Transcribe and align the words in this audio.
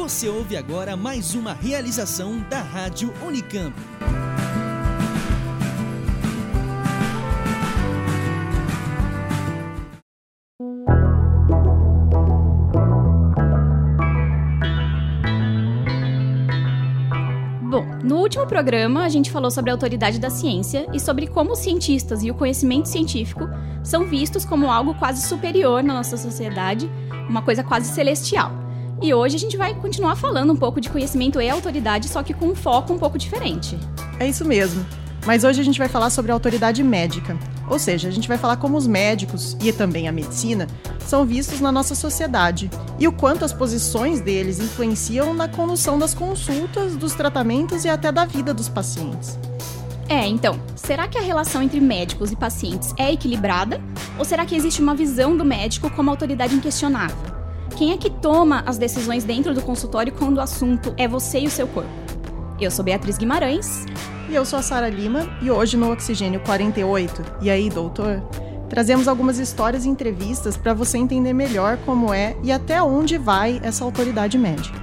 Você 0.00 0.30
ouve 0.30 0.56
agora 0.56 0.96
mais 0.96 1.34
uma 1.34 1.52
realização 1.52 2.40
da 2.48 2.62
Rádio 2.62 3.12
Unicamp. 3.22 3.74
Bom, 17.62 17.84
no 18.02 18.16
último 18.16 18.46
programa 18.46 19.04
a 19.04 19.08
gente 19.10 19.30
falou 19.30 19.50
sobre 19.50 19.70
a 19.70 19.74
autoridade 19.74 20.18
da 20.18 20.30
ciência 20.30 20.88
e 20.94 20.98
sobre 20.98 21.26
como 21.26 21.52
os 21.52 21.58
cientistas 21.58 22.24
e 22.24 22.30
o 22.30 22.34
conhecimento 22.34 22.88
científico 22.88 23.46
são 23.84 24.06
vistos 24.06 24.46
como 24.46 24.72
algo 24.72 24.94
quase 24.94 25.28
superior 25.28 25.82
na 25.84 25.92
nossa 25.92 26.16
sociedade, 26.16 26.90
uma 27.28 27.42
coisa 27.42 27.62
quase 27.62 27.92
celestial. 27.92 28.69
E 29.02 29.14
hoje 29.14 29.36
a 29.36 29.38
gente 29.38 29.56
vai 29.56 29.74
continuar 29.74 30.14
falando 30.14 30.52
um 30.52 30.56
pouco 30.56 30.80
de 30.80 30.90
conhecimento 30.90 31.40
e 31.40 31.48
autoridade, 31.48 32.06
só 32.08 32.22
que 32.22 32.34
com 32.34 32.48
um 32.48 32.54
foco 32.54 32.92
um 32.92 32.98
pouco 32.98 33.16
diferente. 33.16 33.78
É 34.18 34.28
isso 34.28 34.44
mesmo. 34.44 34.84
Mas 35.26 35.42
hoje 35.42 35.60
a 35.60 35.64
gente 35.64 35.78
vai 35.78 35.88
falar 35.88 36.10
sobre 36.10 36.30
a 36.30 36.34
autoridade 36.34 36.82
médica. 36.82 37.38
Ou 37.68 37.78
seja, 37.78 38.08
a 38.08 38.10
gente 38.10 38.28
vai 38.28 38.36
falar 38.36 38.56
como 38.56 38.76
os 38.76 38.86
médicos 38.86 39.56
e 39.62 39.72
também 39.72 40.06
a 40.06 40.12
medicina 40.12 40.66
são 40.98 41.24
vistos 41.24 41.60
na 41.60 41.72
nossa 41.72 41.94
sociedade 41.94 42.70
e 42.98 43.08
o 43.08 43.12
quanto 43.12 43.44
as 43.44 43.52
posições 43.52 44.20
deles 44.20 44.58
influenciam 44.58 45.32
na 45.32 45.48
condução 45.48 45.98
das 45.98 46.12
consultas, 46.12 46.96
dos 46.96 47.14
tratamentos 47.14 47.84
e 47.84 47.88
até 47.88 48.12
da 48.12 48.24
vida 48.24 48.52
dos 48.52 48.68
pacientes. 48.68 49.38
É, 50.08 50.26
então, 50.26 50.58
será 50.74 51.06
que 51.06 51.16
a 51.16 51.22
relação 51.22 51.62
entre 51.62 51.80
médicos 51.80 52.32
e 52.32 52.36
pacientes 52.36 52.92
é 52.98 53.12
equilibrada? 53.12 53.80
Ou 54.18 54.24
será 54.24 54.44
que 54.44 54.56
existe 54.56 54.82
uma 54.82 54.94
visão 54.94 55.36
do 55.36 55.44
médico 55.44 55.88
como 55.90 56.10
autoridade 56.10 56.54
inquestionável? 56.54 57.39
Quem 57.80 57.92
é 57.92 57.96
que 57.96 58.10
toma 58.10 58.62
as 58.66 58.76
decisões 58.76 59.24
dentro 59.24 59.54
do 59.54 59.62
consultório 59.62 60.12
quando 60.12 60.36
o 60.36 60.40
assunto 60.42 60.94
é 60.98 61.08
você 61.08 61.40
e 61.40 61.46
o 61.46 61.50
seu 61.50 61.66
corpo? 61.66 61.88
Eu 62.60 62.70
sou 62.70 62.84
Beatriz 62.84 63.16
Guimarães. 63.16 63.86
E 64.28 64.34
eu 64.34 64.44
sou 64.44 64.58
a 64.58 64.62
Sara 64.62 64.90
Lima, 64.90 65.26
e 65.40 65.50
hoje 65.50 65.78
no 65.78 65.90
Oxigênio 65.90 66.40
48, 66.40 67.38
e 67.40 67.48
aí, 67.48 67.70
doutor? 67.70 68.20
Trazemos 68.68 69.08
algumas 69.08 69.38
histórias 69.38 69.86
e 69.86 69.88
entrevistas 69.88 70.58
para 70.58 70.74
você 70.74 70.98
entender 70.98 71.32
melhor 71.32 71.78
como 71.86 72.12
é 72.12 72.36
e 72.44 72.52
até 72.52 72.82
onde 72.82 73.16
vai 73.16 73.58
essa 73.64 73.82
autoridade 73.82 74.36
médica. 74.36 74.78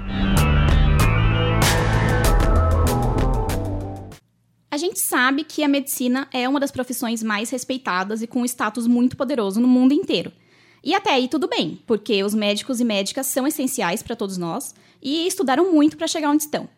A 4.72 4.78
gente 4.78 5.00
sabe 5.00 5.44
que 5.44 5.64
a 5.64 5.68
medicina 5.68 6.28
é 6.34 6.50
uma 6.50 6.60
das 6.60 6.72
profissões 6.72 7.22
mais 7.22 7.52
respeitadas 7.52 8.24
e 8.24 8.28
com 8.28 8.42
um 8.42 8.46
status 8.46 8.88
muito 8.88 9.16
poderoso 9.16 9.62
no 9.62 9.68
mundo 9.68 9.94
inteiro. 9.94 10.32
E 10.84 10.94
até 10.94 11.12
aí 11.12 11.28
tudo 11.28 11.48
bem, 11.48 11.82
porque 11.86 12.24
os 12.24 12.34
médicos 12.34 12.80
e 12.80 12.86
médicas 12.86 13.28
são 13.28 13.48
essenciais 13.48 14.02
para 14.02 14.16
todos 14.16 14.38
nós 14.38 14.74
e 15.02 15.28
estudaram 15.28 15.72
muito 15.72 15.98
para 15.98 16.08
chegar 16.08 16.30
onde 16.30 16.44
estão. 16.44 16.70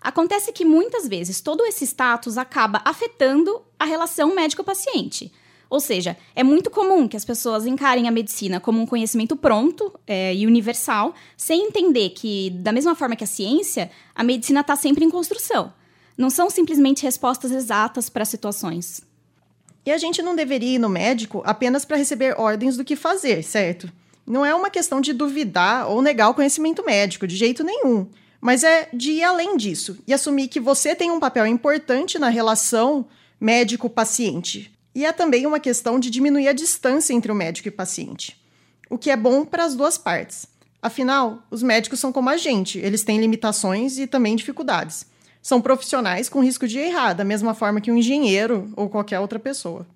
Acontece 0.00 0.52
que 0.52 0.64
muitas 0.64 1.08
vezes 1.08 1.40
todo 1.40 1.64
esse 1.64 1.84
status 1.84 2.38
acaba 2.38 2.80
afetando 2.84 3.62
a 3.78 3.84
relação 3.84 4.34
médico-paciente. 4.34 5.32
Ou 5.70 5.80
seja, 5.80 6.16
é 6.34 6.42
muito 6.42 6.70
comum 6.70 7.06
que 7.06 7.16
as 7.16 7.24
pessoas 7.24 7.66
encarem 7.66 8.08
a 8.08 8.10
medicina 8.10 8.58
como 8.58 8.80
um 8.80 8.86
conhecimento 8.86 9.36
pronto 9.36 9.92
é, 10.06 10.34
e 10.34 10.46
universal, 10.46 11.14
sem 11.36 11.66
entender 11.66 12.10
que, 12.10 12.50
da 12.50 12.72
mesma 12.72 12.94
forma 12.94 13.16
que 13.16 13.24
a 13.24 13.26
ciência, 13.26 13.90
a 14.14 14.24
medicina 14.24 14.60
está 14.60 14.76
sempre 14.76 15.04
em 15.04 15.10
construção. 15.10 15.72
Não 16.16 16.30
são 16.30 16.48
simplesmente 16.48 17.02
respostas 17.02 17.50
exatas 17.50 18.08
para 18.08 18.24
situações. 18.24 19.02
E 19.88 19.90
a 19.90 19.96
gente 19.96 20.20
não 20.20 20.36
deveria 20.36 20.74
ir 20.74 20.78
no 20.78 20.88
médico 20.90 21.42
apenas 21.46 21.86
para 21.86 21.96
receber 21.96 22.38
ordens 22.38 22.76
do 22.76 22.84
que 22.84 22.94
fazer, 22.94 23.42
certo? 23.42 23.90
Não 24.26 24.44
é 24.44 24.54
uma 24.54 24.68
questão 24.68 25.00
de 25.00 25.14
duvidar 25.14 25.88
ou 25.88 26.02
negar 26.02 26.28
o 26.28 26.34
conhecimento 26.34 26.84
médico, 26.84 27.26
de 27.26 27.34
jeito 27.34 27.64
nenhum 27.64 28.06
mas 28.40 28.62
é 28.62 28.88
de 28.92 29.12
ir 29.12 29.24
além 29.24 29.56
disso 29.56 29.98
e 30.06 30.14
assumir 30.14 30.46
que 30.46 30.60
você 30.60 30.94
tem 30.94 31.10
um 31.10 31.18
papel 31.18 31.44
importante 31.46 32.20
na 32.20 32.28
relação 32.28 33.06
médico-paciente. 33.40 34.72
E 34.94 35.04
é 35.04 35.12
também 35.12 35.44
uma 35.44 35.58
questão 35.58 35.98
de 35.98 36.08
diminuir 36.08 36.46
a 36.46 36.52
distância 36.52 37.12
entre 37.12 37.32
o 37.32 37.34
médico 37.34 37.66
e 37.66 37.70
o 37.70 37.72
paciente, 37.72 38.40
o 38.88 38.96
que 38.98 39.10
é 39.10 39.16
bom 39.16 39.44
para 39.44 39.64
as 39.64 39.74
duas 39.74 39.98
partes. 39.98 40.46
Afinal, 40.80 41.42
os 41.50 41.64
médicos 41.64 41.98
são 41.98 42.12
como 42.12 42.30
a 42.30 42.36
gente, 42.36 42.78
eles 42.78 43.02
têm 43.02 43.18
limitações 43.18 43.98
e 43.98 44.06
também 44.06 44.36
dificuldades. 44.36 45.04
São 45.48 45.62
profissionais 45.62 46.28
com 46.28 46.44
risco 46.44 46.68
de 46.68 46.78
errar, 46.78 47.14
da 47.14 47.24
mesma 47.24 47.54
forma 47.54 47.80
que 47.80 47.90
um 47.90 47.96
engenheiro 47.96 48.70
ou 48.76 48.86
qualquer 48.86 49.18
outra 49.18 49.38
pessoa. 49.38 49.86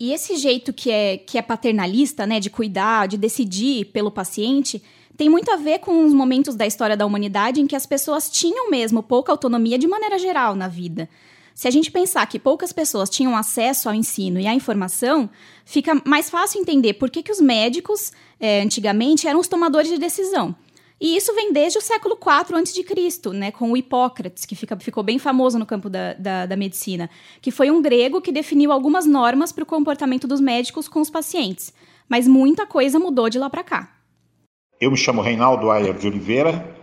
E 0.00 0.12
esse 0.12 0.34
jeito 0.34 0.72
que 0.72 0.90
é, 0.90 1.16
que 1.16 1.38
é 1.38 1.42
paternalista, 1.42 2.26
né, 2.26 2.40
de 2.40 2.50
cuidar, 2.50 3.06
de 3.06 3.16
decidir 3.16 3.84
pelo 3.92 4.10
paciente, 4.10 4.82
tem 5.16 5.28
muito 5.30 5.48
a 5.48 5.54
ver 5.54 5.78
com 5.78 6.04
os 6.04 6.12
momentos 6.12 6.56
da 6.56 6.66
história 6.66 6.96
da 6.96 7.06
humanidade 7.06 7.60
em 7.60 7.68
que 7.68 7.76
as 7.76 7.86
pessoas 7.86 8.28
tinham 8.28 8.68
mesmo 8.68 9.00
pouca 9.00 9.30
autonomia 9.30 9.78
de 9.78 9.86
maneira 9.86 10.18
geral 10.18 10.56
na 10.56 10.66
vida. 10.66 11.08
Se 11.54 11.68
a 11.68 11.70
gente 11.70 11.88
pensar 11.88 12.26
que 12.26 12.40
poucas 12.40 12.72
pessoas 12.72 13.08
tinham 13.08 13.36
acesso 13.36 13.88
ao 13.88 13.94
ensino 13.94 14.40
e 14.40 14.48
à 14.48 14.54
informação, 14.54 15.30
fica 15.64 16.02
mais 16.04 16.28
fácil 16.28 16.60
entender 16.60 16.94
por 16.94 17.10
que, 17.10 17.22
que 17.22 17.30
os 17.30 17.40
médicos, 17.40 18.10
é, 18.40 18.60
antigamente, 18.60 19.28
eram 19.28 19.38
os 19.38 19.46
tomadores 19.46 19.88
de 19.88 19.98
decisão. 19.98 20.52
E 21.00 21.16
isso 21.16 21.34
vem 21.34 21.50
desde 21.50 21.78
o 21.78 21.80
século 21.80 22.14
IV 22.14 22.56
a.C., 22.58 23.30
né, 23.30 23.50
com 23.50 23.72
o 23.72 23.76
Hipócrates, 23.76 24.44
que 24.44 24.54
fica, 24.54 24.78
ficou 24.78 25.02
bem 25.02 25.18
famoso 25.18 25.58
no 25.58 25.64
campo 25.64 25.88
da, 25.88 26.12
da, 26.12 26.44
da 26.44 26.56
medicina, 26.56 27.08
que 27.40 27.50
foi 27.50 27.70
um 27.70 27.80
grego 27.80 28.20
que 28.20 28.30
definiu 28.30 28.70
algumas 28.70 29.06
normas 29.06 29.50
para 29.50 29.62
o 29.62 29.66
comportamento 29.66 30.28
dos 30.28 30.42
médicos 30.42 30.88
com 30.88 31.00
os 31.00 31.08
pacientes. 31.08 31.72
Mas 32.06 32.28
muita 32.28 32.66
coisa 32.66 32.98
mudou 32.98 33.30
de 33.30 33.38
lá 33.38 33.48
para 33.48 33.64
cá. 33.64 33.96
Eu 34.78 34.90
me 34.90 34.96
chamo 34.96 35.22
Reinaldo 35.22 35.70
Ayer 35.70 35.96
de 35.96 36.06
Oliveira, 36.06 36.76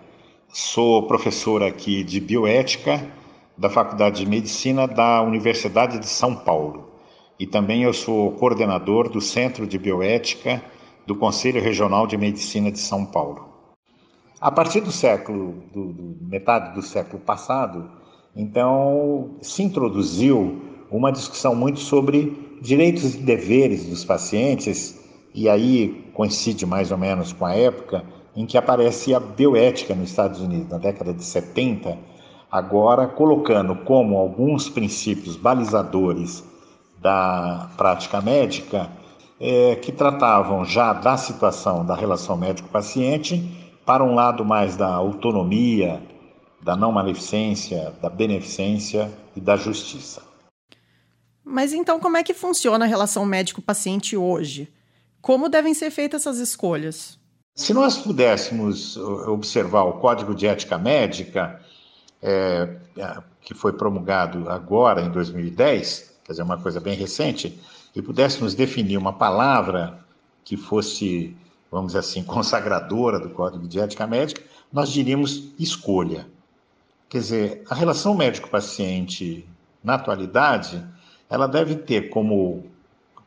sou 0.49 1.05
professor 1.05 1.61
aqui 1.61 2.03
de 2.03 2.19
bioética 2.19 3.11
da 3.55 3.69
Faculdade 3.69 4.23
de 4.23 4.29
Medicina 4.29 4.87
da 4.87 5.21
Universidade 5.21 5.99
de 5.99 6.07
São 6.07 6.35
Paulo. 6.35 6.91
E 7.39 7.45
também 7.45 7.83
eu 7.83 7.93
sou 7.93 8.31
coordenador 8.31 9.09
do 9.09 9.21
Centro 9.21 9.67
de 9.67 9.77
Bioética 9.77 10.63
do 11.05 11.15
Conselho 11.15 11.61
Regional 11.61 12.07
de 12.07 12.17
Medicina 12.17 12.71
de 12.71 12.79
São 12.79 13.05
Paulo. 13.05 13.46
A 14.39 14.51
partir 14.51 14.81
do 14.81 14.91
século, 14.91 15.63
do, 15.73 15.85
do, 15.93 16.17
metade 16.21 16.75
do 16.75 16.81
século 16.83 17.19
passado, 17.19 17.89
então 18.35 19.31
se 19.41 19.63
introduziu 19.63 20.61
uma 20.91 21.11
discussão 21.11 21.55
muito 21.55 21.79
sobre 21.79 22.57
direitos 22.61 23.15
e 23.15 23.17
deveres 23.17 23.85
dos 23.85 24.05
pacientes 24.05 24.99
e 25.33 25.49
aí 25.49 26.05
coincide 26.13 26.67
mais 26.67 26.91
ou 26.91 26.99
menos 26.99 27.33
com 27.33 27.45
a 27.45 27.55
época 27.55 28.03
em 28.35 28.45
que 28.45 28.59
aparece 28.59 29.15
a 29.15 29.19
bioética 29.19 29.95
nos 29.95 30.11
Estados 30.11 30.39
Unidos, 30.39 30.69
na 30.69 30.77
década 30.77 31.11
de 31.11 31.23
70, 31.23 31.97
agora 32.51 33.07
colocando 33.07 33.75
como 33.77 34.17
alguns 34.17 34.69
princípios 34.69 35.35
balizadores 35.35 36.43
da 37.01 37.71
prática 37.75 38.21
médica 38.21 38.91
é, 39.39 39.75
que 39.75 39.91
tratavam 39.91 40.63
já 40.63 40.93
da 40.93 41.17
situação 41.17 41.83
da 41.83 41.95
relação 41.95 42.37
médico-paciente 42.37 43.66
para 43.87 44.03
um 44.03 44.13
lado 44.13 44.43
mais 44.45 44.75
da 44.75 44.87
autonomia, 44.87 46.03
da 46.61 46.75
não 46.75 46.91
maleficência, 46.91 47.93
da 48.01 48.09
beneficência 48.09 49.09
e 49.35 49.41
da 49.41 49.55
justiça. 49.55 50.21
Mas 51.43 51.71
então 51.71 51.97
como 51.99 52.17
é 52.17 52.23
que 52.23 52.33
funciona 52.33 52.83
a 52.83 52.87
relação 52.87 53.25
médico-paciente 53.25 54.17
hoje? 54.17 54.71
Como 55.21 55.47
devem 55.47 55.73
ser 55.73 55.89
feitas 55.89 56.21
essas 56.21 56.37
escolhas? 56.39 57.17
Se 57.55 57.73
nós 57.73 57.97
pudéssemos 57.97 58.97
observar 58.97 59.83
o 59.83 59.93
Código 59.93 60.35
de 60.35 60.45
Ética 60.45 60.77
Médica, 60.77 61.59
é, 62.21 62.77
é, 62.97 63.17
que 63.41 63.53
foi 63.53 63.73
promulgado 63.73 64.49
agora, 64.49 65.01
em 65.01 65.09
2010, 65.09 66.13
quer 66.25 66.33
dizer, 66.33 66.43
uma 66.43 66.61
coisa 66.61 66.79
bem 66.79 66.95
recente, 66.95 67.59
e 67.95 68.01
pudéssemos 68.01 68.53
definir 68.53 68.97
uma 68.97 69.13
palavra 69.13 70.05
que 70.43 70.57
fosse, 70.57 71.35
vamos 71.71 71.87
dizer 71.87 71.99
assim, 71.99 72.23
consagradora 72.25 73.19
do 73.19 73.29
Código 73.29 73.67
de 73.67 73.79
Ética 73.79 74.07
Médica, 74.07 74.41
nós 74.71 74.89
diríamos 74.89 75.53
escolha. 75.59 76.27
Quer 77.09 77.19
dizer, 77.19 77.63
a 77.69 77.75
relação 77.75 78.13
médico-paciente, 78.15 79.47
na 79.83 79.95
atualidade, 79.95 80.85
ela 81.29 81.47
deve 81.47 81.75
ter 81.75 82.09
como 82.09 82.65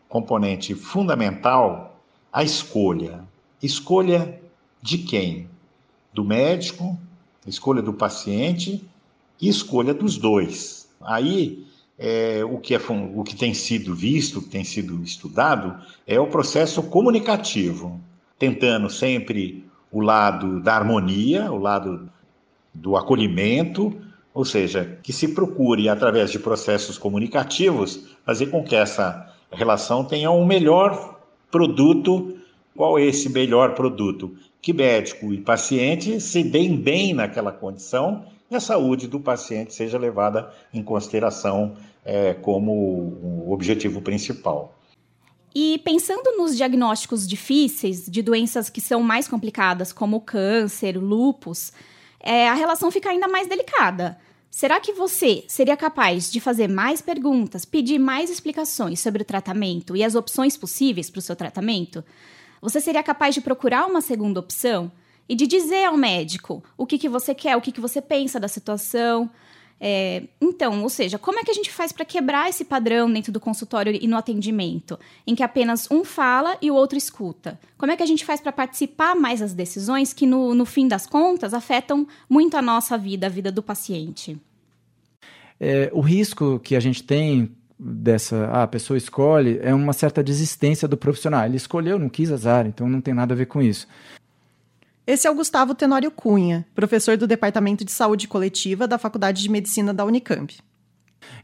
componente 0.09 0.75
fundamental 0.75 1.99
a 2.33 2.43
escolha. 2.43 3.25
Escolha 3.63 4.41
de 4.83 4.99
quem? 4.99 5.49
Do 6.13 6.25
médico, 6.25 6.99
escolha 7.47 7.81
do 7.81 7.93
paciente 7.93 8.85
e 9.41 9.49
escolha 9.49 9.95
dos 9.95 10.19
dois. 10.19 10.89
Aí, 11.01 11.67
é, 11.99 12.43
o, 12.45 12.59
que 12.59 12.75
é, 12.75 12.81
o 13.15 13.23
que 13.23 13.37
tem 13.37 13.55
sido 13.55 13.95
visto, 13.95 14.39
o 14.39 14.43
que 14.43 14.49
tem 14.49 14.65
sido 14.65 15.03
estudado, 15.03 15.81
é 16.07 16.19
o 16.19 16.27
processo 16.27 16.83
comunicativo, 16.83 18.01
tentando 18.41 18.91
sempre 18.91 19.65
o 19.93 20.01
lado 20.01 20.59
da 20.61 20.75
harmonia, 20.75 21.53
o 21.53 21.59
lado 21.59 22.11
do 22.75 22.97
acolhimento, 22.97 23.97
ou 24.35 24.45
seja, 24.45 24.99
que 25.03 25.13
se 25.13 25.29
procure, 25.29 25.89
através 25.89 26.33
de 26.33 26.41
processos 26.41 26.99
comunicativos, 26.99 28.09
fazer 28.27 28.47
com 28.47 28.65
que 28.65 28.75
essa 28.75 29.33
relação 29.53 30.05
tenha 30.05 30.33
um 30.33 30.45
melhor 30.45 31.21
produto. 31.53 32.37
Qual 32.75 32.99
é 32.99 33.05
esse 33.05 33.29
melhor 33.29 33.75
produto? 33.75 34.35
que 34.61 34.73
médico 34.73 35.33
e 35.33 35.41
paciente 35.41 36.21
se 36.21 36.43
deem 36.43 36.77
bem 36.77 37.15
naquela 37.15 37.53
condição 37.53 38.25
e 38.51 38.57
a 38.57 38.61
saúde 38.61 39.07
do 39.07 39.19
paciente 39.19 39.73
seja 39.73 39.99
levada 39.99 40.53
em 40.73 40.83
consideração 40.83 41.77
é, 42.05 42.35
como 42.35 42.73
o 42.73 43.53
objetivo 43.53 44.03
principal. 44.03 44.75
E 45.55 45.79
pensando 45.85 46.37
nos 46.37 46.57
diagnósticos 46.57 47.27
difíceis 47.27 48.07
de 48.07 48.23
doenças 48.23 48.71
que 48.71 48.81
são 48.81 49.03
mais 49.03 49.27
complicadas, 49.27 49.93
como 49.93 50.21
câncer, 50.21 50.97
lúpus, 50.97 51.73
é, 52.21 52.49
a 52.49 52.55
relação 52.55 52.91
fica 52.91 53.11
ainda 53.11 53.27
mais 53.27 53.49
delicada. 53.49 54.19
Será 54.51 54.81
que 54.81 54.93
você 54.93 55.45
seria 55.47 55.77
capaz 55.77 56.31
de 56.31 56.41
fazer 56.41 56.69
mais 56.69 57.01
perguntas, 57.01 57.65
pedir 57.65 57.99
mais 57.99 58.31
explicações 58.31 59.01
sobre 59.01 59.23
o 59.23 59.25
tratamento 59.25 59.97
e 59.97 60.03
as 60.03 60.15
opções 60.15 60.57
possíveis 60.57 61.09
para 61.09 61.21
o 61.21 61.23
seu 61.23 61.37
tratamento? 61.37 62.05
Você 62.61 62.81
seria 62.81 63.03
capaz 63.03 63.35
de 63.35 63.41
procurar 63.41 63.87
uma 63.87 64.01
segunda 64.01 64.41
opção 64.41 64.91
e 65.29 65.35
de 65.37 65.47
dizer 65.47 65.85
ao 65.85 65.97
médico 65.97 66.63
o 66.77 66.85
que, 66.85 66.99
que 66.99 67.09
você 67.09 67.35
quer, 67.35 67.57
o 67.57 67.61
que, 67.61 67.73
que 67.73 67.81
você 67.81 68.03
pensa 68.03 68.41
da 68.41 68.49
situação? 68.49 69.31
É, 69.83 70.25
então, 70.39 70.83
ou 70.83 70.91
seja, 70.91 71.19
como 71.19 71.39
é 71.39 71.43
que 71.43 71.51
a 71.51 71.55
gente 71.55 71.71
faz 71.71 71.91
para 71.91 72.05
quebrar 72.05 72.51
esse 72.51 72.67
padrão 72.67 73.11
dentro 73.11 73.33
do 73.33 73.41
consultório 73.41 73.99
e 73.99 74.07
no 74.07 74.17
atendimento, 74.17 74.99
em 75.27 75.35
que 75.35 75.43
apenas 75.43 75.91
um 75.91 76.05
fala 76.05 76.59
e 76.61 76.71
o 76.71 76.75
outro 76.75 76.99
escuta? 76.99 77.59
Como 77.79 77.91
é 77.91 77.97
que 77.97 78.03
a 78.03 78.07
gente 78.07 78.25
faz 78.25 78.43
para 78.43 78.53
participar 78.53 79.17
mais 79.17 79.41
das 79.41 79.55
decisões 79.55 80.13
que, 80.13 80.27
no, 80.27 80.55
no 80.55 80.67
fim 80.67 80.87
das 80.87 81.07
contas, 81.07 81.55
afetam 81.55 82.07
muito 82.29 82.59
a 82.59 82.63
nossa 82.63 82.99
vida, 82.99 83.27
a 83.27 83.31
vida 83.31 83.51
do 83.51 83.63
paciente? 83.63 84.39
É, 85.59 85.91
o 85.95 86.01
risco 86.01 86.59
que 86.59 86.77
a 86.77 86.81
gente 86.81 87.03
tem 87.03 87.51
dessa 87.79 88.45
ah, 88.53 88.65
a 88.65 88.67
pessoa 88.67 88.99
escolhe 88.99 89.59
é 89.63 89.75
uma 89.75 89.95
certa 89.95 90.23
desistência 90.23 90.87
do 90.87 90.97
profissional. 90.97 91.47
Ele 91.47 91.57
escolheu, 91.57 91.99
não 91.99 92.11
quis 92.11 92.31
azar, 92.31 92.67
então 92.67 92.87
não 92.87 93.01
tem 93.01 93.15
nada 93.15 93.33
a 93.33 93.37
ver 93.37 93.47
com 93.47 93.63
isso. 93.63 93.89
Esse 95.07 95.27
é 95.27 95.31
o 95.31 95.35
Gustavo 95.35 95.75
Tenório 95.75 96.11
Cunha, 96.11 96.67
professor 96.75 97.17
do 97.17 97.27
Departamento 97.27 97.85
de 97.85 97.91
Saúde 97.91 98.29
Coletiva 98.29 98.87
da 98.87 98.99
Faculdade 98.99 99.43
de 99.43 99.49
Medicina 99.49 99.93
da 99.93 100.05
Unicamp. 100.05 100.57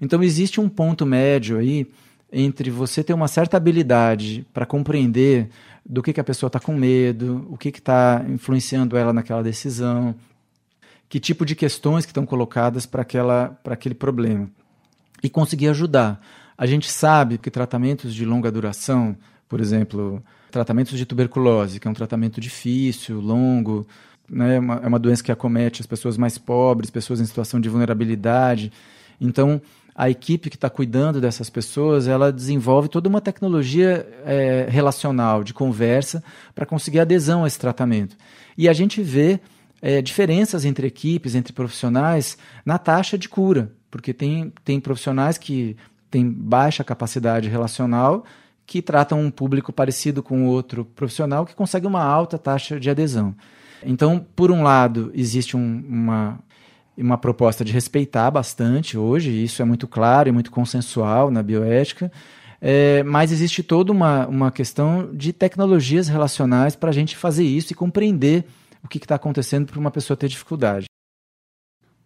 Então 0.01 0.23
existe 0.23 0.61
um 0.61 0.69
ponto 0.69 1.07
médio 1.07 1.59
aí 1.59 1.91
entre 2.33 2.71
você 2.71 3.03
ter 3.03 3.15
uma 3.15 3.29
certa 3.29 3.57
habilidade 3.57 4.47
para 4.53 4.67
compreender 4.67 5.49
do 5.85 6.03
que, 6.03 6.13
que 6.13 6.21
a 6.21 6.25
pessoa 6.25 6.49
está 6.49 6.59
com 6.59 6.75
medo, 6.75 7.47
o 7.49 7.57
que 7.57 7.69
está 7.69 8.25
influenciando 8.29 8.97
ela 8.97 9.13
naquela 9.13 9.43
decisão, 9.43 10.15
que 11.09 11.21
tipo 11.21 11.47
de 11.47 11.55
questões 11.55 12.05
que 12.05 12.11
estão 12.11 12.27
colocadas 12.27 12.85
para 12.85 13.03
aquele 13.03 13.95
problema 13.95 14.51
e 15.23 15.31
conseguir 15.31 15.69
ajudar. 15.69 16.21
A 16.59 16.67
gente 16.67 16.91
sabe 16.91 17.39
que 17.39 17.51
tratamentos 17.51 18.15
de 18.15 18.25
longa 18.25 18.51
duração, 18.51 19.17
por 19.49 19.61
exemplo, 19.61 20.23
tratamentos 20.57 20.97
de 20.97 21.05
tuberculose, 21.05 21.79
que 21.79 21.87
é 21.87 21.91
um 21.91 21.95
tratamento 21.95 22.41
difícil, 22.41 23.21
longo, 23.21 23.87
né? 24.29 24.57
é, 24.57 24.59
uma, 24.59 24.75
é 24.77 24.87
uma 24.87 24.99
doença 24.99 25.23
que 25.23 25.31
acomete 25.31 25.83
as 25.83 25.87
pessoas 25.87 26.17
mais 26.17 26.39
pobres, 26.39 26.91
pessoas 26.91 27.21
em 27.21 27.27
situação 27.27 27.61
de 27.61 27.69
vulnerabilidade. 27.69 28.73
Então, 29.21 29.61
a 29.95 30.09
equipe 30.09 30.49
que 30.49 30.57
está 30.57 30.71
cuidando 30.71 31.21
dessas 31.21 31.51
pessoas, 31.51 32.09
ela 32.09 32.33
desenvolve 32.33 32.89
toda 32.89 33.09
uma 33.09 33.21
tecnologia 33.21 34.07
é, 34.25 34.67
relacional, 34.69 35.45
de 35.45 35.53
conversa, 35.53 36.25
para 36.55 36.67
conseguir 36.67 37.01
adesão 37.01 37.45
a 37.45 37.47
esse 37.47 37.59
tratamento. 37.59 38.17
E 38.57 38.69
a 38.69 38.73
gente 38.73 39.03
vê 39.03 39.41
é, 39.83 40.01
diferenças 40.01 40.65
entre 40.65 40.87
equipes, 40.87 41.35
entre 41.35 41.53
profissionais, 41.53 42.39
na 42.65 42.79
taxa 42.79 43.19
de 43.19 43.29
cura, 43.29 43.73
porque 43.91 44.15
tem, 44.15 44.53
tem 44.65 44.81
profissionais 44.81 45.37
que 45.37 45.77
têm 46.11 46.31
baixa 46.31 46.83
capacidade 46.83 47.49
relacional 47.49 48.25
que 48.67 48.83
tratam 48.83 49.21
um 49.21 49.31
público 49.31 49.73
parecido 49.73 50.23
com 50.23 50.47
outro 50.47 50.85
profissional 50.85 51.47
que 51.47 51.55
consegue 51.55 51.87
uma 51.87 52.03
alta 52.03 52.37
taxa 52.37 52.81
de 52.81 52.91
adesão. 52.91 53.35
Então, 53.85 54.25
por 54.35 54.51
um 54.51 54.63
lado, 54.63 55.13
existe 55.15 55.57
um, 55.57 55.85
uma, 55.89 56.41
uma 56.97 57.17
proposta 57.17 57.65
de 57.65 57.73
respeitar 57.73 58.31
bastante 58.31 58.99
hoje, 58.99 59.31
isso 59.31 59.63
é 59.63 59.65
muito 59.65 59.87
claro 59.87 60.29
e 60.29 60.33
muito 60.33 60.51
consensual 60.51 61.31
na 61.31 61.43
bioética, 61.43 62.11
é, 62.61 63.03
mas 63.05 63.31
existe 63.31 63.63
toda 63.63 63.93
uma, 63.93 64.27
uma 64.27 64.51
questão 64.51 65.15
de 65.15 65.33
tecnologias 65.33 66.09
relacionais 66.09 66.75
para 66.75 66.91
a 66.91 66.93
gente 66.93 67.17
fazer 67.17 67.45
isso 67.45 67.73
e 67.73 67.77
compreender 67.77 68.45
o 68.83 68.89
que 68.89 68.99
está 68.99 69.15
acontecendo 69.15 69.67
para 69.67 69.79
uma 69.79 69.91
pessoa 69.91 70.17
ter 70.17 70.29
dificuldade. 70.29 70.87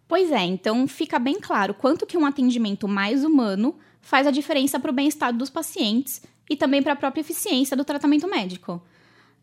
Pois 0.07 0.29
é, 0.29 0.43
então 0.43 0.85
fica 0.87 1.17
bem 1.17 1.39
claro 1.39 1.73
quanto 1.73 2.05
que 2.05 2.17
um 2.17 2.25
atendimento 2.25 2.85
mais 2.85 3.23
humano 3.23 3.75
faz 4.01 4.27
a 4.27 4.31
diferença 4.31 4.79
para 4.79 4.91
o 4.91 4.93
bem-estar 4.93 5.35
dos 5.35 5.49
pacientes 5.49 6.21
e 6.49 6.55
também 6.55 6.81
para 6.81 6.93
a 6.93 6.95
própria 6.95 7.21
eficiência 7.21 7.77
do 7.77 7.85
tratamento 7.85 8.27
médico. 8.27 8.81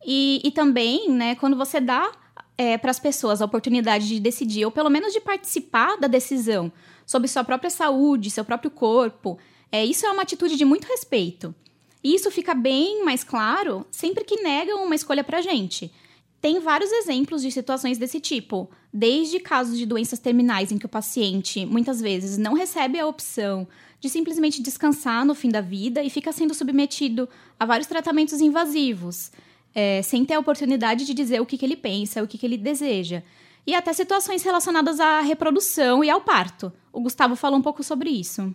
E, 0.04 0.40
e 0.44 0.50
também, 0.50 1.10
né, 1.10 1.34
quando 1.34 1.56
você 1.56 1.80
dá 1.80 2.12
é, 2.56 2.76
para 2.76 2.90
as 2.90 2.98
pessoas 2.98 3.40
a 3.40 3.44
oportunidade 3.44 4.08
de 4.08 4.20
decidir, 4.20 4.64
ou 4.64 4.70
pelo 4.70 4.90
menos 4.90 5.12
de 5.12 5.20
participar 5.20 5.96
da 5.96 6.08
decisão 6.08 6.72
sobre 7.06 7.28
sua 7.28 7.44
própria 7.44 7.70
saúde, 7.70 8.30
seu 8.30 8.44
próprio 8.44 8.70
corpo, 8.70 9.38
é, 9.70 9.84
isso 9.84 10.04
é 10.04 10.10
uma 10.10 10.22
atitude 10.22 10.56
de 10.56 10.64
muito 10.64 10.86
respeito. 10.86 11.54
E 12.02 12.14
isso 12.14 12.30
fica 12.30 12.54
bem 12.54 13.04
mais 13.04 13.24
claro 13.24 13.86
sempre 13.90 14.24
que 14.24 14.42
negam 14.42 14.84
uma 14.84 14.94
escolha 14.94 15.24
para 15.24 15.38
a 15.38 15.42
gente. 15.42 15.92
Tem 16.40 16.60
vários 16.60 16.92
exemplos 16.92 17.42
de 17.42 17.50
situações 17.50 17.98
desse 17.98 18.20
tipo, 18.20 18.70
desde 18.92 19.40
casos 19.40 19.76
de 19.76 19.84
doenças 19.84 20.20
terminais 20.20 20.70
em 20.70 20.78
que 20.78 20.86
o 20.86 20.88
paciente 20.88 21.66
muitas 21.66 22.00
vezes 22.00 22.38
não 22.38 22.54
recebe 22.54 22.98
a 22.98 23.06
opção 23.06 23.66
de 24.00 24.08
simplesmente 24.08 24.62
descansar 24.62 25.24
no 25.24 25.34
fim 25.34 25.48
da 25.48 25.60
vida 25.60 26.02
e 26.02 26.10
fica 26.10 26.32
sendo 26.32 26.54
submetido 26.54 27.28
a 27.58 27.66
vários 27.66 27.88
tratamentos 27.88 28.40
invasivos, 28.40 29.32
é, 29.74 30.02
sem 30.02 30.24
ter 30.24 30.34
a 30.34 30.38
oportunidade 30.38 31.04
de 31.04 31.14
dizer 31.14 31.40
o 31.40 31.46
que, 31.46 31.58
que 31.58 31.64
ele 31.64 31.76
pensa, 31.76 32.22
o 32.22 32.28
que, 32.28 32.38
que 32.38 32.46
ele 32.46 32.56
deseja. 32.56 33.22
E 33.66 33.74
até 33.74 33.92
situações 33.92 34.42
relacionadas 34.42 34.98
à 35.00 35.20
reprodução 35.20 36.02
e 36.02 36.08
ao 36.08 36.20
parto. 36.20 36.72
O 36.92 37.00
Gustavo 37.00 37.36
falou 37.36 37.58
um 37.58 37.62
pouco 37.62 37.82
sobre 37.82 38.08
isso. 38.08 38.54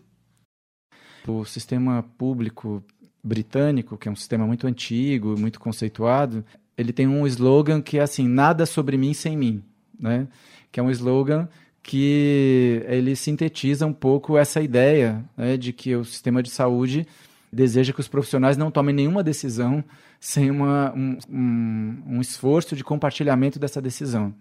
O 1.28 1.46
sistema 1.46 2.04
público 2.18 2.84
britânico, 3.24 3.98
que 3.98 4.10
é 4.10 4.12
um 4.12 4.16
sistema 4.16 4.46
muito 4.46 4.68
antigo, 4.68 5.40
muito 5.40 5.60
conceituado, 5.60 6.44
ele 6.78 6.92
tem 6.92 7.08
um 7.08 7.26
slogan 7.28 7.82
que 7.82 7.98
é 7.98 8.02
assim: 8.02 8.28
nada 8.28 8.66
sobre 8.66 8.98
mim 8.98 9.14
sem 9.14 9.38
mim, 9.38 9.64
né? 9.98 10.28
Que 10.72 10.80
é 10.80 10.84
um 10.84 10.90
slogan 10.90 11.48
que 11.84 12.82
ele 12.88 13.16
sintetiza 13.16 13.86
um 13.86 13.94
pouco 13.94 14.38
essa 14.38 14.62
ideia 14.62 15.24
né, 15.36 15.58
de 15.58 15.74
que 15.74 15.94
o 15.96 16.06
sistema 16.06 16.42
de 16.42 16.50
saúde 16.50 17.06
deseja 17.52 17.94
que 17.94 18.00
os 18.00 18.08
profissionais 18.08 18.58
não 18.58 18.72
tomem 18.72 18.96
nenhuma 18.96 19.22
decisão 19.22 19.84
sem 20.20 20.50
uma, 20.50 20.94
um, 20.96 21.18
um, 21.30 22.04
um 22.08 22.22
esforço 22.22 22.76
de 22.76 22.84
compartilhamento 22.84 23.60
dessa 23.60 23.82
decisão. 23.82 24.34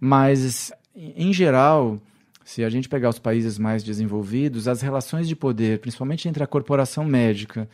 Mas, 0.00 0.72
em 0.94 1.32
geral, 1.32 2.00
se 2.44 2.64
a 2.64 2.68
gente 2.68 2.88
pegar 2.88 3.08
os 3.08 3.18
países 3.18 3.58
mais 3.58 3.84
desenvolvidos, 3.84 4.66
as 4.66 4.82
relações 4.82 5.28
de 5.28 5.36
poder, 5.36 5.78
principalmente 5.78 6.28
entre 6.28 6.42
a 6.42 6.46
corporação 6.46 7.04
médica 7.04 7.68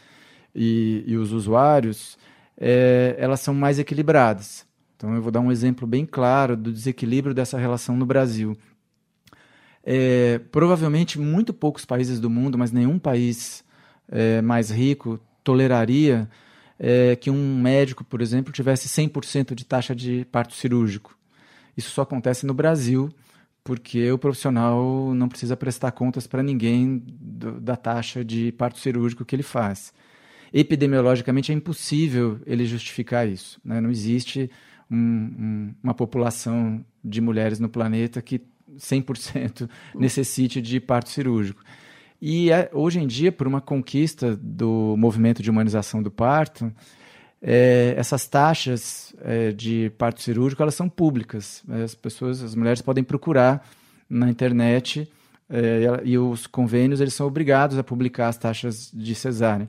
e, 0.55 1.03
e 1.07 1.17
os 1.17 1.33
usuários, 1.33 2.19
é, 2.59 3.17
elas 3.19 3.41
são 3.41 3.55
mais 3.55 3.79
equilibradas. 3.79 4.67
Então, 4.97 5.15
eu 5.15 5.23
vou 5.23 5.33
dar 5.33 5.41
um 5.41 5.51
exemplo 5.51 5.87
bem 5.87 6.07
claro 6.07 6.57
do 6.57 6.71
desequilíbrio 6.71 7.35
dessa 7.35 7.59
relação 7.59 7.97
no 7.97 8.07
Brasil. 8.07 8.57
É, 9.87 10.39
provavelmente 10.51 11.21
muito 11.21 11.53
poucos 11.53 11.85
países 11.85 12.19
do 12.19 12.31
mundo, 12.31 12.57
mas 12.57 12.73
nenhum 12.73 12.99
país 12.99 13.63
é, 14.09 14.41
mais 14.41 14.71
rico 14.71 15.21
toleraria 15.43 16.29
é, 16.79 17.15
que 17.17 17.31
um 17.31 17.61
médico, 17.61 18.03
por 18.03 18.21
exemplo, 18.23 18.53
tivesse 18.53 18.89
100% 18.89 19.55
de 19.55 19.65
taxa 19.65 19.95
de 19.95 20.25
parto 20.33 20.55
cirúrgico. 20.55 21.17
Isso 21.77 21.91
só 21.91 22.03
acontece 22.03 22.47
no 22.47 22.55
Brasil, 22.55 23.13
porque 23.63 24.11
o 24.11 24.19
profissional 24.19 25.15
não 25.15 25.29
precisa 25.29 25.57
prestar 25.57 25.93
contas 25.93 26.27
para 26.27 26.43
ninguém 26.43 27.03
do, 27.07 27.61
da 27.61 27.77
taxa 27.77 28.25
de 28.25 28.53
parto 28.53 28.79
cirúrgico 28.79 29.25
que 29.25 29.35
ele 29.35 29.43
faz. 29.43 29.93
Epidemiologicamente 30.53 31.51
é 31.51 31.55
impossível 31.55 32.41
ele 32.47 32.65
justificar 32.65 33.29
isso. 33.29 33.61
Né? 33.65 33.81
Não 33.81 33.91
existe 33.91 34.51
um, 34.91 34.97
um, 34.97 35.75
uma 35.83 35.95
população 35.95 36.85
de 37.03 37.21
mulheres 37.21 37.59
no 37.59 37.69
planeta 37.69 38.23
que 38.23 38.41
100% 38.79 39.69
necessite 39.95 40.61
de 40.61 40.81
parto 40.81 41.11
cirúrgico. 41.11 41.63
E 42.21 42.51
é, 42.51 42.71
hoje 42.73 43.01
em 43.01 43.07
dia, 43.07 43.31
por 43.31 43.47
uma 43.47 43.61
conquista 43.61 44.37
do 44.37 44.95
movimento 44.97 45.43
de 45.43 45.51
humanização 45.51 46.03
do 46.03 46.11
parto, 46.11 46.73
é, 47.43 47.95
essas 47.99 48.27
taxas 48.27 49.15
é, 49.21 49.53
de 49.53 49.91
parto 49.99 50.23
cirúrgico 50.23 50.63
elas 50.63 50.75
são 50.75 50.89
públicas. 50.89 51.63
As 51.69 51.95
pessoas, 51.95 52.43
as 52.43 52.55
mulheres 52.55 52.81
podem 52.81 53.05
procurar 53.05 53.69
na 54.09 54.31
internet 54.31 55.07
é, 55.51 56.01
e 56.05 56.17
os 56.17 56.47
convênios 56.47 57.01
eles 57.01 57.13
são 57.13 57.27
obrigados 57.27 57.77
a 57.77 57.85
publicar 57.85 58.29
as 58.29 58.39
taxas 58.39 58.91
de 58.93 59.15
cesárea. 59.15 59.69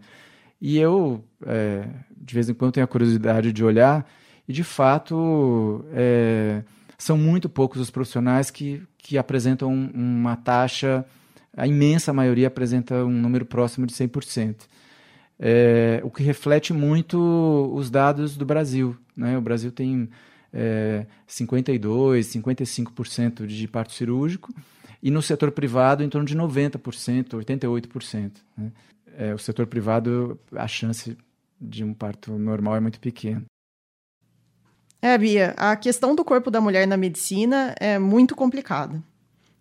E 0.61 0.77
eu, 0.77 1.23
é, 1.45 1.85
de 2.15 2.33
vez 2.33 2.47
em 2.47 2.53
quando, 2.53 2.73
tenho 2.73 2.85
a 2.85 2.87
curiosidade 2.87 3.51
de 3.51 3.63
olhar 3.63 4.09
e, 4.47 4.53
de 4.53 4.63
fato, 4.63 5.85
é, 5.93 6.63
são 6.97 7.17
muito 7.17 7.49
poucos 7.49 7.81
os 7.81 7.89
profissionais 7.89 8.49
que, 8.49 8.81
que 8.97 9.17
apresentam 9.17 9.73
uma 9.73 10.35
taxa, 10.35 11.05
a 11.55 11.67
imensa 11.67 12.11
maioria 12.11 12.47
apresenta 12.47 13.05
um 13.05 13.11
número 13.11 13.45
próximo 13.45 13.85
de 13.85 13.93
100%. 13.93 14.55
É, 15.39 16.01
o 16.03 16.09
que 16.09 16.23
reflete 16.23 16.73
muito 16.73 17.17
os 17.73 17.89
dados 17.89 18.37
do 18.37 18.45
Brasil. 18.45 18.95
Né? 19.15 19.37
O 19.37 19.41
Brasil 19.41 19.71
tem 19.71 20.09
é, 20.53 21.05
52, 21.27 22.27
55% 22.27 23.45
de 23.45 23.67
parto 23.67 23.93
cirúrgico, 23.93 24.53
e 25.03 25.11
no 25.11 25.21
setor 25.21 25.51
privado 25.51 26.03
em 26.03 26.09
torno 26.09 26.25
de 26.25 26.35
90%, 26.35 27.29
88%. 27.29 28.31
Né? 28.57 28.71
É, 29.17 29.33
o 29.33 29.37
setor 29.37 29.67
privado, 29.67 30.39
a 30.53 30.67
chance 30.67 31.17
de 31.59 31.83
um 31.83 31.93
parto 31.93 32.37
normal 32.37 32.75
é 32.75 32.79
muito 32.79 32.99
pequena. 32.99 33.43
É, 35.05 35.15
Bia, 35.19 35.53
a 35.55 35.75
questão 35.75 36.15
do 36.15 36.25
corpo 36.25 36.49
da 36.49 36.59
mulher 36.59 36.87
na 36.87 36.97
medicina 36.97 37.75
é 37.79 37.99
muito 37.99 38.35
complicada. 38.35 38.99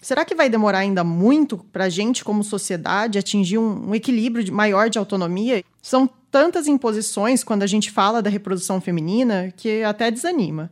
Será 0.00 0.24
que 0.24 0.34
vai 0.34 0.48
demorar 0.48 0.78
ainda 0.78 1.04
muito 1.04 1.58
para 1.70 1.84
a 1.84 1.88
gente, 1.90 2.24
como 2.24 2.42
sociedade, 2.42 3.18
atingir 3.18 3.58
um, 3.58 3.90
um 3.90 3.94
equilíbrio 3.94 4.42
de, 4.42 4.50
maior 4.50 4.88
de 4.88 4.98
autonomia? 4.98 5.62
São 5.82 6.08
tantas 6.30 6.66
imposições 6.66 7.44
quando 7.44 7.62
a 7.62 7.66
gente 7.66 7.90
fala 7.90 8.22
da 8.22 8.30
reprodução 8.30 8.80
feminina 8.80 9.52
que 9.54 9.82
até 9.82 10.10
desanima. 10.10 10.70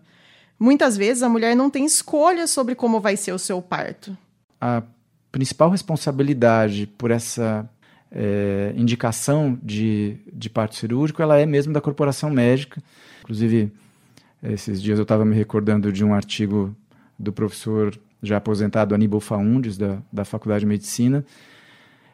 Muitas 0.59 0.97
vezes 0.97 1.23
a 1.23 1.29
mulher 1.29 1.55
não 1.55 1.69
tem 1.69 1.85
escolha 1.85 2.47
sobre 2.47 2.75
como 2.75 2.99
vai 2.99 3.15
ser 3.15 3.33
o 3.33 3.39
seu 3.39 3.61
parto. 3.61 4.17
A 4.59 4.83
principal 5.31 5.69
responsabilidade 5.69 6.87
por 6.97 7.11
essa 7.11 7.69
é, 8.11 8.73
indicação 8.75 9.59
de, 9.63 10.17
de 10.33 10.49
parto 10.49 10.77
cirúrgico 10.77 11.21
ela 11.21 11.39
é 11.39 11.45
mesmo 11.45 11.75
da 11.75 11.81
corporação 11.83 12.31
médica. 12.31 12.83
Inclusive, 13.21 13.71
esses 14.43 14.83
dias 14.83 14.99
eu 14.99 15.05
estava 15.05 15.25
me 15.25 15.37
recordando 15.37 15.93
de 15.93 16.05
um 16.05 16.13
artigo 16.15 16.75
do 17.19 17.33
professor 17.33 17.99
já 18.23 18.37
aposentado 18.37 18.95
Aníbal 18.95 19.21
Faundes, 19.21 19.77
da, 19.77 19.99
da 20.13 20.25
Faculdade 20.25 20.61
de 20.61 20.67
Medicina, 20.67 21.25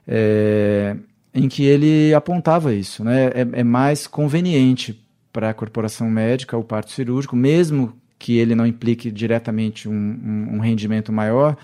é, 0.07 0.97
em 1.35 1.49
que 1.49 1.65
ele 1.65 2.15
apontava 2.15 2.75
isso. 2.75 3.05
Né? 3.05 3.27
É, 3.29 3.61
é 3.61 3.65
mais 3.65 4.07
conveniente 4.07 5.03
para 5.33 5.51
a 5.51 5.55
corporação 5.55 6.11
médica 6.11 6.57
o 6.57 6.65
parto 6.65 6.91
cirúrgico, 6.91 7.37
mesmo 7.37 7.95
que 8.19 8.37
ele 8.37 8.55
não 8.55 8.67
implique 8.67 9.11
diretamente 9.11 9.89
um, 9.89 9.93
um, 9.93 10.57
um 10.57 10.59
rendimento 10.59 11.13
maior, 11.13 11.57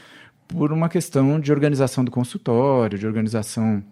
por 0.47 0.73
uma 0.73 0.89
questão 0.89 1.41
de 1.41 1.51
organização 1.51 2.05
do 2.05 2.11
consultório, 2.11 2.99
de 2.99 3.07
organização 3.07 3.83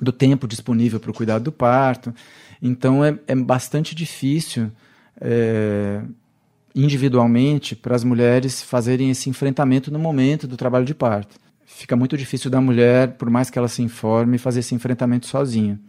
do 0.00 0.12
tempo 0.12 0.48
disponível 0.48 0.98
para 0.98 1.10
o 1.10 1.14
cuidado 1.14 1.44
do 1.44 1.52
parto. 1.52 2.12
Então 2.60 3.04
é, 3.04 3.16
é 3.26 3.34
bastante 3.34 3.94
difícil 3.94 4.70
é, 5.20 6.02
individualmente 6.74 7.76
para 7.76 7.94
as 7.94 8.04
mulheres 8.04 8.62
fazerem 8.62 9.10
esse 9.10 9.28
enfrentamento 9.28 9.90
no 9.90 9.98
momento 9.98 10.46
do 10.46 10.56
trabalho 10.56 10.84
de 10.84 10.94
parto. 10.94 11.36
Fica 11.64 11.96
muito 11.96 12.16
difícil 12.16 12.50
da 12.50 12.60
mulher, 12.60 13.16
por 13.16 13.30
mais 13.30 13.50
que 13.50 13.58
ela 13.58 13.68
se 13.68 13.82
informe, 13.82 14.38
fazer 14.38 14.60
esse 14.60 14.74
enfrentamento 14.74 15.26
sozinha. 15.26 15.80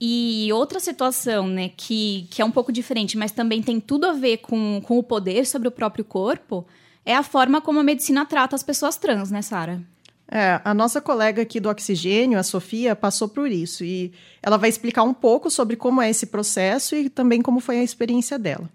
E 0.00 0.48
outra 0.52 0.78
situação, 0.78 1.48
né, 1.48 1.70
que, 1.76 2.28
que 2.30 2.40
é 2.40 2.44
um 2.44 2.50
pouco 2.50 2.70
diferente, 2.70 3.18
mas 3.18 3.32
também 3.32 3.62
tem 3.62 3.80
tudo 3.80 4.06
a 4.06 4.12
ver 4.12 4.38
com, 4.38 4.80
com 4.84 4.98
o 4.98 5.02
poder 5.02 5.44
sobre 5.44 5.66
o 5.66 5.72
próprio 5.72 6.04
corpo, 6.04 6.66
é 7.04 7.16
a 7.16 7.22
forma 7.22 7.60
como 7.60 7.80
a 7.80 7.82
medicina 7.82 8.24
trata 8.24 8.54
as 8.54 8.62
pessoas 8.62 8.96
trans, 8.96 9.30
né, 9.30 9.42
Sara? 9.42 9.82
É, 10.30 10.60
a 10.62 10.74
nossa 10.74 11.00
colega 11.00 11.40
aqui 11.40 11.58
do 11.58 11.70
oxigênio, 11.70 12.38
a 12.38 12.42
Sofia, 12.42 12.94
passou 12.94 13.28
por 13.28 13.48
isso 13.48 13.82
e 13.82 14.12
ela 14.42 14.58
vai 14.58 14.68
explicar 14.68 15.02
um 15.02 15.14
pouco 15.14 15.50
sobre 15.50 15.74
como 15.74 16.02
é 16.02 16.10
esse 16.10 16.26
processo 16.26 16.94
e 16.94 17.08
também 17.08 17.40
como 17.40 17.60
foi 17.60 17.78
a 17.78 17.82
experiência 17.82 18.38
dela. 18.38 18.68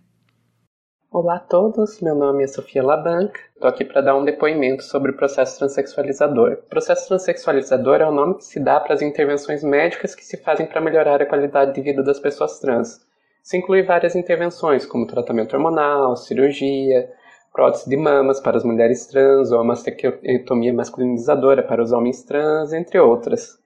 Olá 1.11 1.35
a 1.35 1.39
todos, 1.39 2.01
meu 2.01 2.15
nome 2.15 2.43
é 2.43 2.47
Sofia 2.47 2.81
Labanca. 2.81 3.39
Estou 3.53 3.69
aqui 3.69 3.85
para 3.85 4.01
dar 4.01 4.17
um 4.17 4.25
depoimento 4.25 4.81
sobre 4.81 5.11
o 5.11 5.15
processo 5.15 5.59
transexualizador. 5.59 6.53
O 6.53 6.69
processo 6.69 7.07
transexualizador 7.07 8.01
é 8.01 8.07
o 8.07 8.11
nome 8.11 8.37
que 8.37 8.45
se 8.45 8.59
dá 8.59 8.79
para 8.79 8.95
as 8.95 9.03
intervenções 9.03 9.63
médicas 9.63 10.15
que 10.15 10.25
se 10.25 10.37
fazem 10.37 10.65
para 10.65 10.81
melhorar 10.81 11.21
a 11.21 11.25
qualidade 11.27 11.75
de 11.75 11.81
vida 11.81 12.01
das 12.01 12.19
pessoas 12.19 12.59
trans. 12.59 12.99
Isso 13.43 13.55
inclui 13.55 13.83
várias 13.83 14.15
intervenções, 14.15 14.87
como 14.87 15.05
tratamento 15.05 15.55
hormonal, 15.55 16.15
cirurgia, 16.15 17.11
prótese 17.53 17.87
de 17.87 17.95
mamas 17.95 18.41
para 18.41 18.57
as 18.57 18.63
mulheres 18.63 19.05
trans 19.05 19.51
ou 19.51 19.59
a 19.59 19.63
mastectomia 19.63 20.73
masculinizadora 20.73 21.61
para 21.61 21.83
os 21.83 21.91
homens 21.91 22.23
trans, 22.23 22.73
entre 22.73 22.99
outras. 22.99 23.61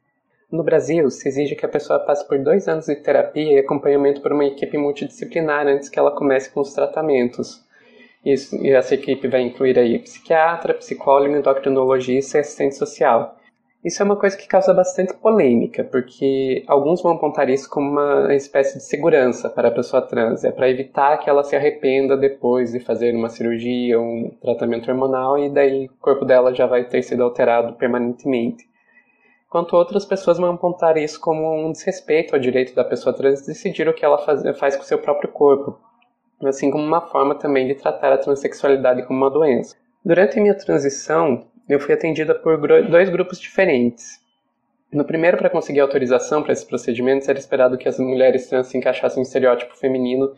No 0.52 0.64
Brasil, 0.64 1.10
se 1.10 1.28
exige 1.28 1.56
que 1.56 1.66
a 1.66 1.70
pessoa 1.70 2.00
passe 2.00 2.28
por 2.28 2.38
dois 2.40 2.68
anos 2.68 2.86
de 2.86 2.96
terapia 2.98 3.54
e 3.54 3.60
acompanhamento 3.60 4.22
por 4.22 4.32
uma 4.34 4.46
equipe 4.46 4.78
multidisciplinar 4.78 5.68
antes 5.68 5.90
que 5.90 5.98
ela 5.98 6.16
comece 6.16 6.50
com 6.50 6.60
os 6.60 6.74
tratamentos. 6.74 7.66
Isso, 8.24 8.56
e 8.58 8.72
essa 8.72 8.94
equipe 8.94 9.28
vai 9.28 9.42
incluir 9.42 9.80
aí 9.80 10.00
psiquiatra, 10.00 10.74
psicólogo, 10.74 11.36
endocrinologista 11.36 12.38
e 12.38 12.42
assistente 12.42 12.76
social. 12.76 13.38
Isso 13.88 14.02
é 14.02 14.06
uma 14.06 14.18
coisa 14.18 14.36
que 14.36 14.46
causa 14.50 14.74
bastante 14.74 15.14
polêmica, 15.14 15.82
porque 15.82 16.62
alguns 16.68 17.02
vão 17.02 17.14
apontar 17.14 17.50
isso 17.50 17.70
como 17.70 17.90
uma 17.90 18.36
espécie 18.36 18.80
de 18.80 18.84
segurança 18.84 19.50
para 19.50 19.70
a 19.70 19.72
pessoa 19.72 20.02
trans, 20.02 20.44
é 20.44 20.52
para 20.52 20.70
evitar 20.70 21.18
que 21.20 21.30
ela 21.30 21.42
se 21.42 21.56
arrependa 21.56 22.18
depois 22.18 22.74
de 22.74 22.82
fazer 22.82 23.16
uma 23.16 23.30
cirurgia, 23.30 23.98
um 23.98 24.30
tratamento 24.42 24.92
hormonal 24.92 25.38
e 25.40 25.50
daí 25.50 25.86
o 25.86 26.02
corpo 26.02 26.26
dela 26.26 26.54
já 26.54 26.66
vai 26.66 26.84
ter 26.84 27.02
sido 27.02 27.24
alterado 27.24 27.76
permanentemente 27.76 28.68
quanto 29.50 29.78
outras 29.78 30.04
pessoas 30.04 30.38
vão 30.38 30.52
apontar 30.52 30.98
isso 30.98 31.18
como 31.22 31.56
um 31.56 31.72
desrespeito 31.72 32.36
ao 32.36 32.42
direito 32.42 32.76
da 32.76 32.84
pessoa 32.84 33.16
trans 33.16 33.46
decidir 33.46 33.88
o 33.88 33.94
que 33.94 34.04
ela 34.04 34.18
faz, 34.18 34.42
faz 34.60 34.76
com 34.76 34.84
seu 34.84 35.00
próprio 35.00 35.32
corpo, 35.32 35.80
assim 36.44 36.70
como 36.70 36.84
uma 36.84 37.00
forma 37.00 37.36
também 37.36 37.66
de 37.66 37.76
tratar 37.76 38.12
a 38.12 38.18
transexualidade 38.18 39.04
como 39.04 39.18
uma 39.18 39.32
doença. 39.32 39.78
Durante 40.04 40.42
minha 40.42 40.56
transição, 40.56 41.46
eu 41.68 41.80
fui 41.80 41.94
atendida 41.94 42.34
por 42.34 42.58
dois 42.90 43.10
grupos 43.10 43.40
diferentes. 43.40 44.20
No 44.92 45.04
primeiro, 45.04 45.38
para 45.38 45.50
conseguir 45.50 45.82
autorização 45.82 46.42
para 46.42 46.54
esses 46.54 46.64
procedimentos, 46.64 47.28
era 47.28 47.38
esperado 47.38 47.78
que 47.78 47.90
as 47.90 48.00
mulheres 48.00 48.48
trans 48.48 48.68
se 48.68 48.78
encaixassem 48.78 49.18
no 49.18 49.28
estereótipo 49.28 49.76
feminino. 49.76 50.34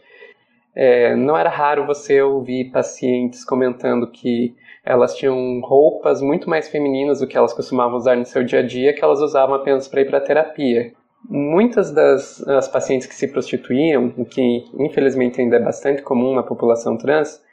É, 0.75 1.15
não 1.15 1.37
era 1.37 1.49
raro 1.49 1.85
você 1.85 2.21
ouvir 2.21 2.71
pacientes 2.71 3.45
comentando 3.45 4.09
que 4.09 4.55
elas 4.83 5.15
tinham 5.15 5.59
roupas 5.61 6.21
muito 6.21 6.49
mais 6.49 6.67
femininas 6.67 7.19
do 7.19 7.27
que 7.27 7.37
elas 7.37 7.53
costumavam 7.53 7.97
usar 7.97 8.15
no 8.15 8.25
seu 8.25 8.43
dia 8.43 8.59
a 8.59 8.63
dia, 8.63 8.93
que 8.93 9.03
elas 9.03 9.19
usavam 9.19 9.55
apenas 9.55 9.87
para 9.87 10.01
ir 10.01 10.05
para 10.05 10.21
terapia. 10.21 10.93
Muitas 11.27 11.91
das 11.91 12.67
pacientes 12.71 13.05
que 13.05 13.13
se 13.13 13.27
prostituíam, 13.27 14.13
o 14.17 14.25
que 14.25 14.63
infelizmente 14.79 15.41
ainda 15.41 15.57
é 15.57 15.59
bastante 15.59 16.01
comum 16.01 16.33
na 16.33 16.41
população 16.41 16.97
trans, 16.97 17.43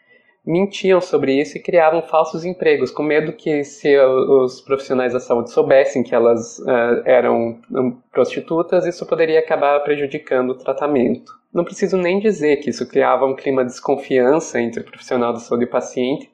mentiam 0.46 1.00
sobre 1.00 1.40
isso 1.40 1.56
e 1.56 1.60
criavam 1.60 2.00
falsos 2.02 2.44
empregos, 2.44 2.92
com 2.92 3.02
medo 3.02 3.32
que 3.32 3.64
se 3.64 3.98
os 3.98 4.60
profissionais 4.60 5.12
da 5.12 5.18
saúde 5.18 5.50
soubessem 5.50 6.04
que 6.04 6.14
elas 6.14 6.60
uh, 6.60 7.02
eram 7.04 7.58
hum, 7.70 7.96
prostitutas, 8.12 8.86
isso 8.86 9.04
poderia 9.04 9.40
acabar 9.40 9.80
prejudicando 9.80 10.50
o 10.50 10.54
tratamento. 10.54 11.32
Não 11.52 11.64
preciso 11.64 11.96
nem 11.96 12.20
dizer 12.20 12.58
que 12.58 12.70
isso 12.70 12.86
criava 12.88 13.26
um 13.26 13.34
clima 13.34 13.64
de 13.64 13.70
desconfiança 13.70 14.60
entre 14.60 14.82
o 14.82 14.84
profissional 14.84 15.32
da 15.32 15.40
saúde 15.40 15.64
e 15.64 15.66
o 15.66 15.70
paciente, 15.70 16.30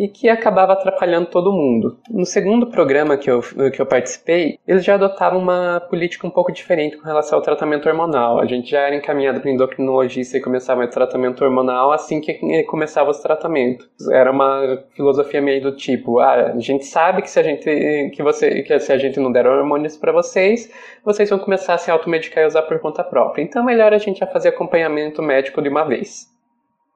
e 0.00 0.08
que 0.08 0.30
acabava 0.30 0.72
atrapalhando 0.72 1.26
todo 1.26 1.52
mundo. 1.52 1.98
No 2.10 2.24
segundo 2.24 2.66
programa 2.66 3.18
que 3.18 3.30
eu, 3.30 3.42
que 3.70 3.82
eu 3.82 3.84
participei, 3.84 4.58
eles 4.66 4.82
já 4.82 4.94
adotavam 4.94 5.38
uma 5.38 5.78
política 5.78 6.26
um 6.26 6.30
pouco 6.30 6.50
diferente 6.50 6.96
com 6.96 7.04
relação 7.04 7.36
ao 7.36 7.44
tratamento 7.44 7.86
hormonal. 7.86 8.40
A 8.40 8.46
gente 8.46 8.70
já 8.70 8.80
era 8.80 8.96
encaminhado 8.96 9.42
para 9.42 9.50
endocrinologista 9.50 10.38
e 10.38 10.40
começava 10.40 10.82
o 10.82 10.88
tratamento 10.88 11.44
hormonal 11.44 11.92
assim 11.92 12.18
que 12.18 12.32
começava 12.64 13.10
os 13.10 13.18
tratamentos. 13.18 13.86
Era 14.10 14.30
uma 14.30 14.82
filosofia 14.96 15.42
meio 15.42 15.60
do 15.60 15.76
tipo, 15.76 16.18
ah, 16.18 16.52
a 16.54 16.58
gente 16.58 16.86
sabe 16.86 17.20
que 17.20 17.28
se 17.28 17.38
a 17.38 17.42
gente 17.42 18.10
que 18.14 18.22
você 18.22 18.62
que 18.62 18.78
se 18.80 18.94
a 18.94 18.96
gente 18.96 19.20
não 19.20 19.30
der 19.30 19.46
hormônios 19.46 19.98
para 19.98 20.12
vocês, 20.12 20.72
vocês 21.04 21.28
vão 21.28 21.38
começar 21.38 21.74
a 21.74 21.78
se 21.78 21.90
automedicar 21.90 22.42
e 22.42 22.46
usar 22.46 22.62
por 22.62 22.78
conta 22.78 23.04
própria. 23.04 23.42
Então 23.42 23.62
é 23.62 23.66
melhor 23.66 23.92
a 23.92 23.98
gente 23.98 24.20
já 24.20 24.26
fazer 24.26 24.48
acompanhamento 24.48 25.22
médico 25.22 25.60
de 25.60 25.68
uma 25.68 25.84
vez. 25.84 26.39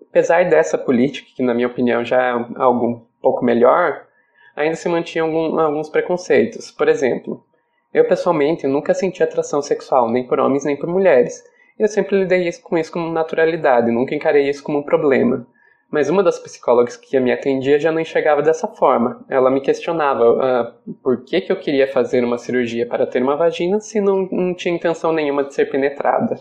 Apesar 0.00 0.48
dessa 0.48 0.78
política, 0.78 1.28
que 1.34 1.42
na 1.42 1.54
minha 1.54 1.66
opinião 1.66 2.04
já 2.04 2.22
é 2.22 2.30
algo 2.56 2.86
um 2.86 3.06
pouco 3.20 3.44
melhor, 3.44 4.06
ainda 4.54 4.76
se 4.76 4.88
mantinham 4.88 5.26
algum, 5.26 5.58
alguns 5.58 5.88
preconceitos. 5.88 6.70
Por 6.70 6.88
exemplo, 6.88 7.44
eu 7.92 8.06
pessoalmente 8.06 8.66
nunca 8.66 8.94
senti 8.94 9.22
atração 9.22 9.60
sexual, 9.62 10.10
nem 10.10 10.26
por 10.26 10.38
homens 10.40 10.64
nem 10.64 10.76
por 10.76 10.88
mulheres. 10.88 11.42
Eu 11.78 11.88
sempre 11.88 12.18
lidei 12.18 12.50
com 12.62 12.78
isso 12.78 12.92
com 12.92 13.10
naturalidade, 13.10 13.90
nunca 13.90 14.14
encarei 14.14 14.48
isso 14.48 14.62
como 14.62 14.78
um 14.78 14.82
problema. 14.82 15.46
Mas 15.90 16.08
uma 16.08 16.22
das 16.22 16.38
psicólogas 16.38 16.96
que 16.96 17.18
me 17.20 17.32
atendia 17.32 17.78
já 17.78 17.92
não 17.92 18.00
enxergava 18.00 18.42
dessa 18.42 18.66
forma. 18.66 19.24
Ela 19.28 19.50
me 19.50 19.60
questionava 19.60 20.74
uh, 20.86 20.94
por 20.94 21.24
que, 21.24 21.40
que 21.40 21.52
eu 21.52 21.56
queria 21.56 21.86
fazer 21.86 22.24
uma 22.24 22.38
cirurgia 22.38 22.86
para 22.86 23.06
ter 23.06 23.22
uma 23.22 23.36
vagina 23.36 23.78
se 23.78 24.00
não, 24.00 24.28
não 24.30 24.54
tinha 24.54 24.74
intenção 24.74 25.12
nenhuma 25.12 25.44
de 25.44 25.54
ser 25.54 25.66
penetrada. 25.66 26.36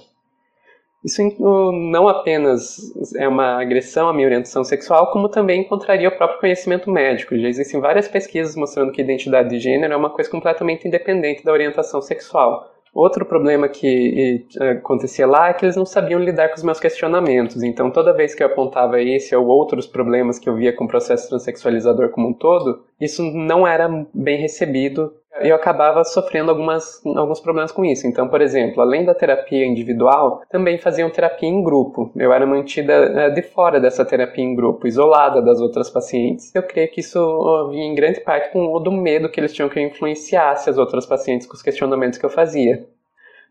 Isso 1.03 1.21
não 1.39 2.07
apenas 2.07 2.77
é 3.17 3.27
uma 3.27 3.61
agressão 3.61 4.07
à 4.07 4.13
minha 4.13 4.27
orientação 4.27 4.63
sexual, 4.63 5.11
como 5.11 5.27
também 5.27 5.61
encontraria 5.61 6.07
o 6.07 6.15
próprio 6.15 6.39
conhecimento 6.39 6.89
médico. 6.89 7.37
Já 7.37 7.49
existem 7.49 7.81
várias 7.81 8.07
pesquisas 8.07 8.55
mostrando 8.55 8.91
que 8.91 9.01
identidade 9.01 9.49
de 9.49 9.59
gênero 9.59 9.93
é 9.93 9.97
uma 9.97 10.09
coisa 10.09 10.29
completamente 10.29 10.87
independente 10.87 11.43
da 11.43 11.51
orientação 11.51 12.01
sexual. 12.01 12.71
Outro 12.93 13.25
problema 13.25 13.67
que 13.67 14.45
acontecia 14.77 15.25
lá 15.25 15.49
é 15.49 15.53
que 15.53 15.65
eles 15.65 15.75
não 15.75 15.85
sabiam 15.85 16.19
lidar 16.19 16.49
com 16.49 16.55
os 16.55 16.63
meus 16.63 16.79
questionamentos. 16.79 17.63
Então, 17.63 17.89
toda 17.89 18.13
vez 18.13 18.35
que 18.35 18.43
eu 18.43 18.47
apontava 18.47 19.01
esse 19.01 19.35
ou 19.35 19.47
outros 19.47 19.87
problemas 19.87 20.37
que 20.37 20.47
eu 20.47 20.55
via 20.55 20.71
com 20.71 20.85
o 20.85 20.87
processo 20.87 21.27
transexualizador 21.27 22.09
como 22.09 22.29
um 22.29 22.33
todo, 22.33 22.83
isso 23.01 23.23
não 23.23 23.65
era 23.65 24.05
bem 24.13 24.37
recebido. 24.37 25.11
Eu 25.41 25.55
acabava 25.55 26.03
sofrendo 26.03 26.51
algumas, 26.51 27.03
alguns 27.05 27.39
problemas 27.39 27.71
com 27.71 27.83
isso. 27.83 28.05
Então, 28.05 28.27
por 28.27 28.39
exemplo, 28.39 28.81
além 28.81 29.03
da 29.03 29.15
terapia 29.15 29.65
individual, 29.65 30.43
também 30.49 30.77
faziam 30.77 31.09
terapia 31.09 31.49
em 31.49 31.63
grupo. 31.63 32.11
Eu 32.15 32.31
era 32.31 32.45
mantida 32.45 32.93
eh, 32.93 33.29
de 33.31 33.41
fora 33.41 33.79
dessa 33.79 34.05
terapia 34.05 34.43
em 34.43 34.55
grupo, 34.55 34.87
isolada 34.87 35.41
das 35.41 35.59
outras 35.59 35.89
pacientes. 35.89 36.53
Eu 36.53 36.61
creio 36.63 36.91
que 36.91 36.99
isso 36.99 37.69
vinha 37.71 37.85
em 37.85 37.95
grande 37.95 38.21
parte 38.21 38.51
com 38.51 38.73
o 38.73 38.79
do 38.79 38.91
medo 38.91 39.27
que 39.27 39.39
eles 39.39 39.53
tinham 39.53 39.69
que 39.69 39.79
eu 39.79 39.83
influenciasse 39.83 40.69
as 40.69 40.77
outras 40.77 41.05
pacientes 41.05 41.47
com 41.47 41.55
os 41.55 41.63
questionamentos 41.63 42.19
que 42.19 42.25
eu 42.25 42.29
fazia. 42.29 42.85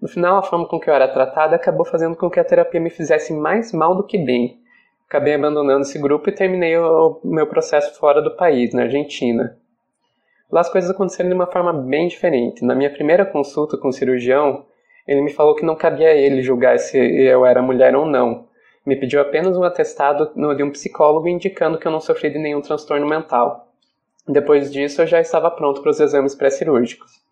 No 0.00 0.08
final, 0.08 0.38
a 0.38 0.42
forma 0.42 0.66
com 0.66 0.78
que 0.78 0.88
eu 0.88 0.94
era 0.94 1.08
tratada 1.08 1.56
acabou 1.56 1.84
fazendo 1.84 2.16
com 2.16 2.30
que 2.30 2.38
a 2.38 2.44
terapia 2.44 2.80
me 2.80 2.90
fizesse 2.90 3.32
mais 3.32 3.72
mal 3.72 3.94
do 3.94 4.04
que 4.04 4.18
bem. 4.18 4.58
Acabei 5.08 5.34
abandonando 5.34 5.82
esse 5.82 5.98
grupo 5.98 6.28
e 6.28 6.32
terminei 6.32 6.76
o 6.78 7.20
meu 7.24 7.46
processo 7.46 7.98
fora 7.98 8.22
do 8.22 8.34
país, 8.36 8.72
na 8.72 8.82
Argentina. 8.82 9.56
Lá 10.52 10.60
as 10.60 10.68
coisas 10.68 10.90
aconteceram 10.90 11.30
de 11.30 11.34
uma 11.34 11.46
forma 11.46 11.72
bem 11.72 12.08
diferente. 12.08 12.62
Na 12.62 12.74
minha 12.74 12.90
primeira 12.90 13.24
consulta 13.24 13.78
com 13.78 13.88
o 13.88 13.92
cirurgião, 13.92 14.66
ele 15.08 15.22
me 15.22 15.32
falou 15.32 15.56
que 15.56 15.64
não 15.64 15.74
cabia 15.74 16.08
a 16.08 16.14
ele 16.14 16.42
julgar 16.42 16.78
se 16.78 16.98
eu 16.98 17.46
era 17.46 17.62
mulher 17.62 17.96
ou 17.96 18.04
não. 18.04 18.46
Me 18.84 18.94
pediu 18.94 19.22
apenas 19.22 19.56
um 19.56 19.64
atestado 19.64 20.30
de 20.54 20.62
um 20.62 20.70
psicólogo 20.70 21.26
indicando 21.26 21.78
que 21.78 21.86
eu 21.86 21.92
não 21.92 22.00
sofri 22.00 22.28
de 22.28 22.38
nenhum 22.38 22.60
transtorno 22.60 23.08
mental. 23.08 23.72
Depois 24.28 24.70
disso, 24.70 25.00
eu 25.00 25.06
já 25.06 25.22
estava 25.22 25.50
pronto 25.50 25.80
para 25.80 25.90
os 25.90 25.98
exames 25.98 26.34
pré-cirúrgicos. 26.34 27.22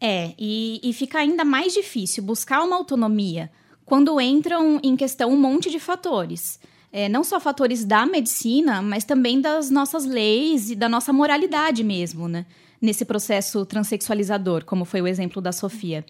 É, 0.00 0.32
e, 0.36 0.80
e 0.82 0.92
fica 0.92 1.18
ainda 1.18 1.44
mais 1.44 1.72
difícil 1.72 2.24
buscar 2.24 2.62
uma 2.62 2.76
autonomia 2.76 3.50
quando 3.84 4.20
entram 4.20 4.80
em 4.82 4.96
questão 4.96 5.30
um 5.30 5.38
monte 5.38 5.70
de 5.70 5.78
fatores 5.78 6.58
é, 6.96 7.10
não 7.10 7.22
só 7.22 7.38
fatores 7.38 7.84
da 7.84 8.06
medicina, 8.06 8.80
mas 8.80 9.04
também 9.04 9.38
das 9.38 9.68
nossas 9.68 10.06
leis 10.06 10.70
e 10.70 10.74
da 10.74 10.88
nossa 10.88 11.12
moralidade 11.12 11.84
mesmo, 11.84 12.26
né? 12.26 12.46
Nesse 12.80 13.04
processo 13.04 13.66
transexualizador, 13.66 14.64
como 14.64 14.86
foi 14.86 15.02
o 15.02 15.06
exemplo 15.06 15.42
da 15.42 15.52
Sofia. 15.52 16.06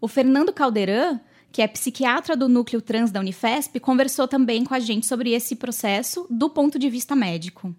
O 0.00 0.06
Fernando 0.06 0.52
Caldeirão, 0.52 1.20
que 1.50 1.60
é 1.60 1.66
psiquiatra 1.66 2.36
do 2.36 2.48
núcleo 2.48 2.80
trans 2.80 3.10
da 3.10 3.18
Unifesp, 3.18 3.80
conversou 3.80 4.28
também 4.28 4.62
com 4.62 4.74
a 4.74 4.78
gente 4.78 5.06
sobre 5.06 5.32
esse 5.32 5.56
processo 5.56 6.24
do 6.30 6.48
ponto 6.48 6.78
de 6.78 6.88
vista 6.88 7.16
médico. 7.16 7.74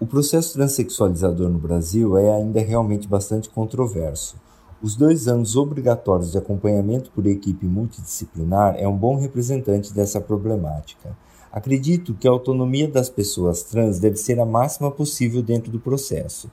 O 0.00 0.06
processo 0.06 0.54
transexualizador 0.54 1.50
no 1.50 1.58
Brasil 1.58 2.16
é 2.16 2.36
ainda 2.36 2.60
realmente 2.60 3.06
bastante 3.06 3.50
controverso. 3.50 4.40
Os 4.80 4.96
dois 4.96 5.28
anos 5.28 5.56
obrigatórios 5.56 6.32
de 6.32 6.38
acompanhamento 6.38 7.10
por 7.10 7.26
equipe 7.26 7.66
multidisciplinar 7.66 8.76
é 8.78 8.88
um 8.88 8.96
bom 8.96 9.18
representante 9.18 9.92
dessa 9.92 10.22
problemática. 10.22 11.14
Acredito 11.54 12.14
que 12.14 12.26
a 12.26 12.32
autonomia 12.32 12.88
das 12.88 13.08
pessoas 13.08 13.62
trans 13.62 14.00
deve 14.00 14.16
ser 14.16 14.40
a 14.40 14.44
máxima 14.44 14.90
possível 14.90 15.40
dentro 15.40 15.70
do 15.70 15.78
processo 15.78 16.50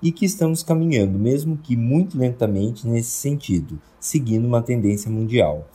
e 0.00 0.12
que 0.12 0.24
estamos 0.24 0.62
caminhando, 0.62 1.18
mesmo 1.18 1.56
que 1.56 1.76
muito 1.76 2.16
lentamente, 2.16 2.86
nesse 2.86 3.10
sentido, 3.10 3.80
seguindo 3.98 4.46
uma 4.46 4.62
tendência 4.62 5.10
mundial. 5.10 5.66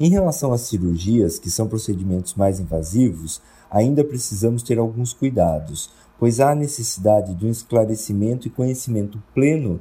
Em 0.00 0.10
relação 0.10 0.52
às 0.52 0.62
cirurgias, 0.62 1.38
que 1.38 1.48
são 1.48 1.68
procedimentos 1.68 2.34
mais 2.34 2.58
invasivos, 2.58 3.40
ainda 3.70 4.02
precisamos 4.02 4.64
ter 4.64 4.80
alguns 4.80 5.12
cuidados, 5.12 5.88
pois 6.18 6.40
há 6.40 6.56
necessidade 6.56 7.36
de 7.36 7.46
um 7.46 7.50
esclarecimento 7.50 8.48
e 8.48 8.50
conhecimento 8.50 9.22
pleno 9.32 9.78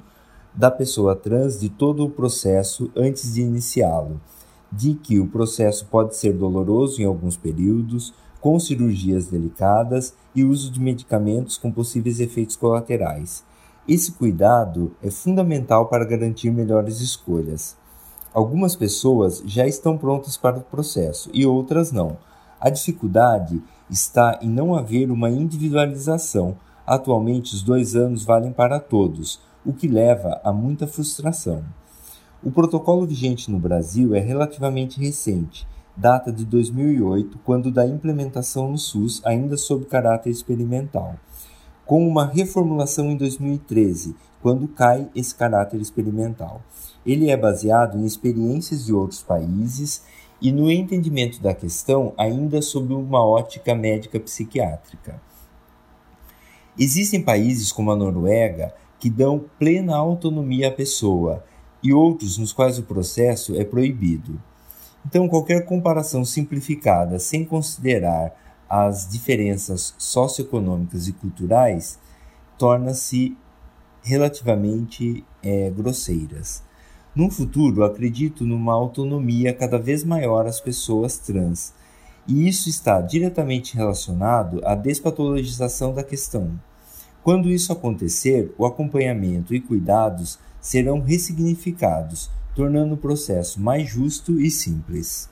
da 0.54 0.70
pessoa 0.70 1.16
trans 1.16 1.60
de 1.60 1.70
todo 1.70 2.06
o 2.06 2.10
processo 2.12 2.92
antes 2.96 3.34
de 3.34 3.42
iniciá-lo, 3.42 4.22
de 4.72 4.94
que 4.94 5.20
o 5.20 5.26
processo 5.26 5.88
pode 5.88 6.16
ser 6.16 6.34
doloroso 6.34 7.02
em 7.02 7.06
alguns 7.06 7.36
períodos, 7.36 8.14
com 8.48 8.58
cirurgias 8.62 9.28
delicadas 9.28 10.14
e 10.34 10.42
uso 10.46 10.72
de 10.72 10.80
medicamentos 10.80 11.58
com 11.58 11.70
possíveis 11.70 12.22
efeitos 12.22 12.56
colaterais. 12.56 13.44
Esse 13.86 14.14
cuidado 14.14 14.96
é 15.04 15.12
fundamental 15.12 15.88
para 15.88 16.06
garantir 16.06 16.50
melhores 16.50 17.02
escolhas. 17.02 17.76
Algumas 18.34 18.74
pessoas 18.74 19.44
já 19.46 19.68
estão 19.68 19.98
prontas 19.98 20.38
para 20.38 20.60
o 20.60 20.62
processo 20.62 21.30
e 21.34 21.46
outras 21.46 21.92
não. 21.92 22.16
A 22.58 22.70
dificuldade 22.70 23.62
está 23.90 24.40
em 24.42 24.48
não 24.48 24.74
haver 24.74 25.12
uma 25.12 25.30
individualização. 25.30 26.56
Atualmente, 26.86 27.54
os 27.54 27.62
dois 27.62 27.98
anos 27.98 28.24
valem 28.24 28.54
para 28.54 28.80
todos, 28.80 29.42
o 29.66 29.74
que 29.74 29.90
leva 29.90 30.40
a 30.42 30.54
muita 30.54 30.88
frustração. 30.88 31.66
O 32.42 32.50
protocolo 32.50 33.06
vigente 33.06 33.52
no 33.52 33.60
Brasil 33.60 34.16
é 34.16 34.22
relativamente 34.22 35.02
recente 35.02 35.68
data 35.98 36.32
de 36.32 36.46
2008, 36.46 37.40
quando 37.44 37.72
da 37.72 37.88
implementação 37.88 38.72
no 38.72 38.78
SUS, 38.78 39.20
ainda 39.26 39.58
sob 39.58 39.86
caráter 39.86 40.30
experimental, 40.30 41.16
com 41.86 42.08
uma 42.08 42.26
reformulação 42.26 43.10
em 43.10 43.18
2013, 43.18 44.16
quando 44.42 44.68
cai 44.68 45.10
esse 45.16 45.34
caráter 45.34 45.82
experimental. 45.82 46.62
Ele 47.04 47.32
é 47.32 47.36
baseado 47.36 47.98
em 47.98 48.06
experiências 48.06 48.86
de 48.86 48.94
outros 48.94 49.24
países 49.24 50.04
e 50.40 50.52
no 50.52 50.72
entendimento 50.72 51.42
da 51.42 51.54
questão 51.54 52.14
ainda 52.16 52.62
sob 52.62 52.94
uma 52.94 53.26
ótica 53.26 53.74
médica 53.74 54.20
psiquiátrica. 54.20 55.20
Existem 56.78 57.24
países 57.24 57.72
como 57.72 57.90
a 57.90 57.96
Noruega 57.96 58.72
que 59.00 59.10
dão 59.10 59.46
plena 59.58 59.96
autonomia 59.96 60.68
à 60.68 60.72
pessoa 60.72 61.44
e 61.82 61.92
outros 61.92 62.38
nos 62.38 62.54
quais 62.54 62.78
o 62.78 62.84
processo 62.84 63.56
é 63.56 63.64
proibido. 63.64 64.40
Então, 65.08 65.26
qualquer 65.30 65.64
comparação 65.64 66.26
simplificada 66.26 67.18
sem 67.18 67.46
considerar 67.46 68.36
as 68.70 69.08
diferenças 69.08 69.96
socioeconômicas 69.98 71.08
e 71.08 71.14
culturais 71.14 71.98
torna-se 72.58 73.38
relativamente 74.04 75.24
é, 75.42 75.70
grosseiras. 75.70 76.62
No 77.16 77.32
futuro, 77.32 77.86
acredito 77.86 78.44
numa 78.44 78.74
autonomia 78.74 79.54
cada 79.54 79.80
vez 79.80 80.04
maior 80.04 80.46
às 80.46 80.60
pessoas 80.60 81.18
trans, 81.18 81.74
e 82.28 82.46
isso 82.46 82.68
está 82.68 83.00
diretamente 83.00 83.78
relacionado 83.78 84.60
à 84.66 84.76
despatologização 84.76 85.94
da 85.94 86.04
questão. 86.04 86.60
Quando 87.24 87.50
isso 87.50 87.72
acontecer, 87.72 88.54
o 88.58 88.66
acompanhamento 88.66 89.56
e 89.56 89.62
cuidados 89.62 90.38
serão 90.60 91.00
ressignificados, 91.00 92.30
tornando 92.58 92.96
o 92.96 92.98
processo 92.98 93.62
mais 93.62 93.88
justo 93.88 94.42
e 94.42 94.50
simples. 94.50 95.30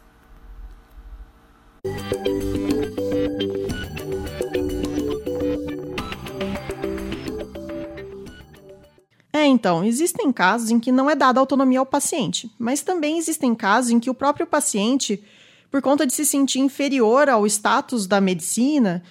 É, 9.33 9.47
então, 9.47 9.83
existem 9.83 10.31
casos 10.31 10.69
em 10.69 10.79
que 10.79 10.91
não 10.91 11.09
é 11.09 11.15
dada 11.15 11.39
autonomia 11.39 11.79
ao 11.79 11.85
paciente, 11.85 12.51
mas 12.59 12.83
também 12.83 13.17
existem 13.17 13.55
casos 13.55 13.89
em 13.89 13.99
que 13.99 14.09
o 14.09 14.13
próprio 14.13 14.45
paciente, 14.45 15.23
por 15.71 15.81
conta 15.81 16.05
de 16.05 16.13
se 16.13 16.27
sentir 16.27 16.59
inferior 16.59 17.27
ao 17.27 17.47
status 17.47 18.05
da 18.05 18.21
medicina, 18.21 19.01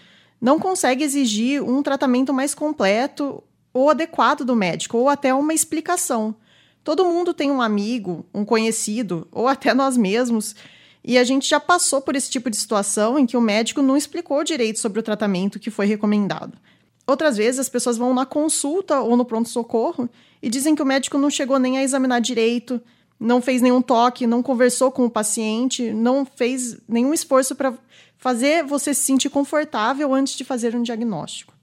não 0.41 0.61
consegue 0.61 1.03
exigir 1.03 1.61
um 1.61 1.83
tratamento 1.83 2.33
mais 2.33 2.55
completo 2.55 3.43
ou 3.73 3.91
adequado 3.91 4.45
do 4.45 4.55
médico, 4.55 4.99
ou 4.99 5.09
até 5.09 5.35
uma 5.35 5.53
explicação. 5.53 6.37
Todo 6.85 7.07
mundo 7.07 7.33
tem 7.33 7.51
um 7.51 7.63
amigo, 7.63 8.27
um 8.33 8.45
conhecido, 8.45 9.27
ou 9.33 9.49
até 9.49 9.73
nós 9.73 9.97
mesmos, 9.97 10.55
e 11.03 11.17
a 11.17 11.25
gente 11.25 11.49
já 11.49 11.59
passou 11.59 12.03
por 12.03 12.15
esse 12.15 12.31
tipo 12.31 12.51
de 12.51 12.59
situação 12.59 13.19
em 13.19 13.25
que 13.25 13.37
o 13.37 13.41
médico 13.41 13.81
não 13.81 13.97
explicou 13.97 14.45
direito 14.45 14.79
sobre 14.79 15.01
o 15.01 15.03
tratamento 15.03 15.59
que 15.59 15.71
foi 15.71 15.87
recomendado. 15.87 16.59
Outras 17.07 17.39
vezes 17.39 17.61
as 17.61 17.69
pessoas 17.71 17.97
vão 17.97 18.15
na 18.15 18.27
consulta 18.27 19.01
ou 19.01 19.17
no 19.17 19.25
pronto-socorro 19.25 20.09
e 20.43 20.51
dizem 20.51 20.75
que 20.75 20.83
o 20.83 20.87
médico 20.87 21.19
não 21.19 21.31
chegou 21.31 21.59
nem 21.59 21.79
a 21.79 21.83
examinar 21.83 22.21
direito, 22.21 22.81
não 23.19 23.41
fez 23.41 23.63
nenhum 23.63 23.81
toque, 23.81 24.27
não 24.27 24.43
conversou 24.43 24.93
com 24.93 25.07
o 25.07 25.11
paciente, 25.11 25.91
não 25.93 26.25
fez 26.27 26.79
nenhum 26.87 27.15
esforço 27.15 27.55
para 27.55 27.75
fazer 28.19 28.65
você 28.65 28.93
se 28.95 29.03
sentir 29.03 29.31
confortável 29.31 30.15
antes 30.15 30.37
de 30.37 30.45
fazer 30.45 30.75
um 30.75 30.83
diagnóstico. 30.83 31.55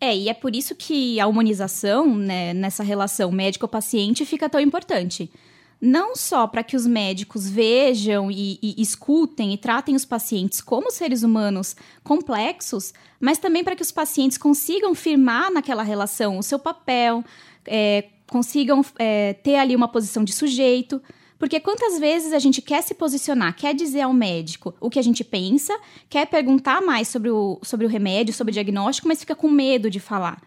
É, 0.00 0.16
e 0.16 0.28
é 0.30 0.34
por 0.34 0.56
isso 0.56 0.74
que 0.74 1.20
a 1.20 1.26
humanização 1.26 2.16
né, 2.16 2.54
nessa 2.54 2.82
relação 2.82 3.30
médico-paciente 3.30 4.24
fica 4.24 4.48
tão 4.48 4.60
importante. 4.60 5.30
Não 5.78 6.16
só 6.16 6.46
para 6.46 6.62
que 6.62 6.76
os 6.76 6.86
médicos 6.86 7.48
vejam 7.48 8.30
e, 8.30 8.58
e, 8.62 8.80
escutem 8.80 9.52
e 9.52 9.58
tratem 9.58 9.94
os 9.94 10.04
pacientes 10.04 10.60
como 10.60 10.90
seres 10.90 11.22
humanos 11.22 11.76
complexos, 12.02 12.92
mas 13.18 13.38
também 13.38 13.62
para 13.62 13.76
que 13.76 13.82
os 13.82 13.92
pacientes 13.92 14.36
consigam 14.38 14.94
firmar 14.94 15.50
naquela 15.50 15.82
relação 15.82 16.38
o 16.38 16.42
seu 16.42 16.58
papel, 16.58 17.24
é, 17.66 18.04
consigam 18.26 18.84
é, 18.98 19.34
ter 19.34 19.56
ali 19.56 19.74
uma 19.74 19.88
posição 19.88 20.24
de 20.24 20.32
sujeito. 20.32 21.00
Porque 21.40 21.58
quantas 21.58 21.98
vezes 21.98 22.34
a 22.34 22.38
gente 22.38 22.60
quer 22.60 22.82
se 22.82 22.92
posicionar, 22.92 23.56
quer 23.56 23.74
dizer 23.74 24.02
ao 24.02 24.12
médico 24.12 24.74
o 24.78 24.90
que 24.90 24.98
a 24.98 25.02
gente 25.02 25.24
pensa, 25.24 25.74
quer 26.06 26.26
perguntar 26.26 26.82
mais 26.82 27.08
sobre 27.08 27.30
o, 27.30 27.58
sobre 27.62 27.86
o 27.86 27.88
remédio, 27.88 28.34
sobre 28.34 28.50
o 28.50 28.52
diagnóstico, 28.52 29.08
mas 29.08 29.20
fica 29.20 29.34
com 29.34 29.50
medo 29.50 29.88
de 29.88 29.98
falar. 29.98 30.38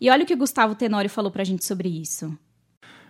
E 0.00 0.08
olha 0.08 0.22
o 0.22 0.26
que 0.26 0.34
o 0.34 0.36
Gustavo 0.36 0.76
Tenório 0.76 1.10
falou 1.10 1.32
pra 1.32 1.42
gente 1.42 1.64
sobre 1.64 1.88
isso. 1.88 2.32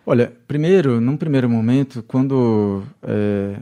Olha, 0.07 0.33
primeiro, 0.49 0.99
num 0.99 1.14
primeiro 1.14 1.46
momento, 1.46 2.03
quando 2.09 2.83
é, 3.03 3.59